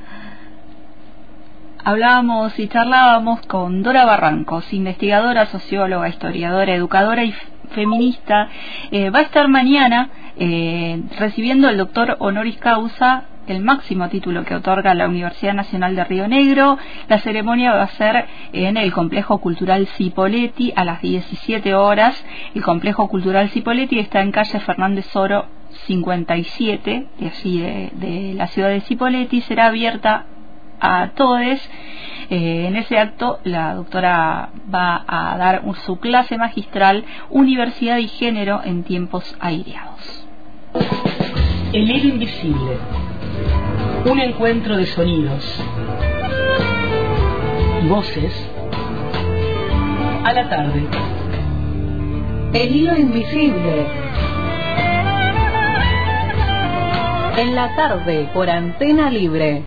Hablábamos 1.84 2.60
y 2.60 2.68
charlábamos 2.68 3.42
con 3.48 3.84
Dora 3.84 4.04
Barrancos, 4.04 4.74
investigadora, 4.74 5.46
socióloga, 5.46 6.10
historiadora, 6.10 6.74
educadora 6.74 7.24
y 7.24 7.34
feminista. 7.72 8.50
Eh, 8.92 9.10
va 9.10 9.20
a 9.20 9.24
estar 9.24 9.48
mañana 9.48 10.10
eh, 10.38 11.02
recibiendo 11.18 11.70
el 11.70 11.78
doctor 11.78 12.18
honoris 12.20 12.58
causa 12.58 13.24
el 13.48 13.62
máximo 13.62 14.10
título 14.10 14.44
que 14.44 14.56
otorga 14.56 14.94
la 14.94 15.08
Universidad 15.08 15.54
Nacional 15.54 15.96
de 15.96 16.04
Río 16.04 16.28
Negro. 16.28 16.78
La 17.08 17.20
ceremonia 17.20 17.74
va 17.74 17.84
a 17.84 17.88
ser 17.88 18.28
en 18.52 18.76
el 18.76 18.92
Complejo 18.92 19.40
Cultural 19.40 19.88
Cipoletti 19.88 20.74
a 20.76 20.84
las 20.84 21.02
17 21.02 21.74
horas. 21.76 22.24
El 22.54 22.62
Complejo 22.62 23.08
Cultural 23.08 23.50
Cipoletti 23.50 24.00
está 24.00 24.20
en 24.20 24.32
calle 24.32 24.60
Fernández 24.60 25.16
Oro 25.16 25.46
57, 25.88 27.08
de 27.20 27.28
así 27.28 27.62
de, 27.62 28.34
la 28.36 28.48
ciudad 28.48 28.70
de 28.70 28.82
Cipolletti, 28.82 29.42
será 29.42 29.68
abierta 29.68 30.26
a 30.80 31.12
todos. 31.16 31.60
Eh, 32.30 32.68
en 32.68 32.76
ese 32.76 32.98
acto 32.98 33.40
la 33.44 33.74
doctora 33.74 34.50
va 34.74 35.04
a 35.08 35.36
dar 35.38 35.64
su 35.86 36.00
clase 36.00 36.38
magistral 36.38 37.06
Universidad 37.30 37.98
y 37.98 38.08
Género 38.08 38.62
en 38.64 38.84
tiempos 38.84 39.36
aireados. 39.40 40.28
El 41.74 41.90
hilo 41.90 42.10
invisible. 42.10 42.78
Un 44.06 44.20
encuentro 44.20 44.78
de 44.78 44.86
sonidos 44.86 45.64
y 47.84 47.88
voces 47.88 48.50
a 50.24 50.34
la 50.34 50.50
tarde. 50.50 50.88
El 52.54 52.76
hilo 52.76 52.98
invisible. 52.98 53.86
En 57.38 57.56
la 57.56 57.76
tarde 57.76 58.30
por 58.34 58.50
antena 58.50 59.10
libre. 59.10 59.66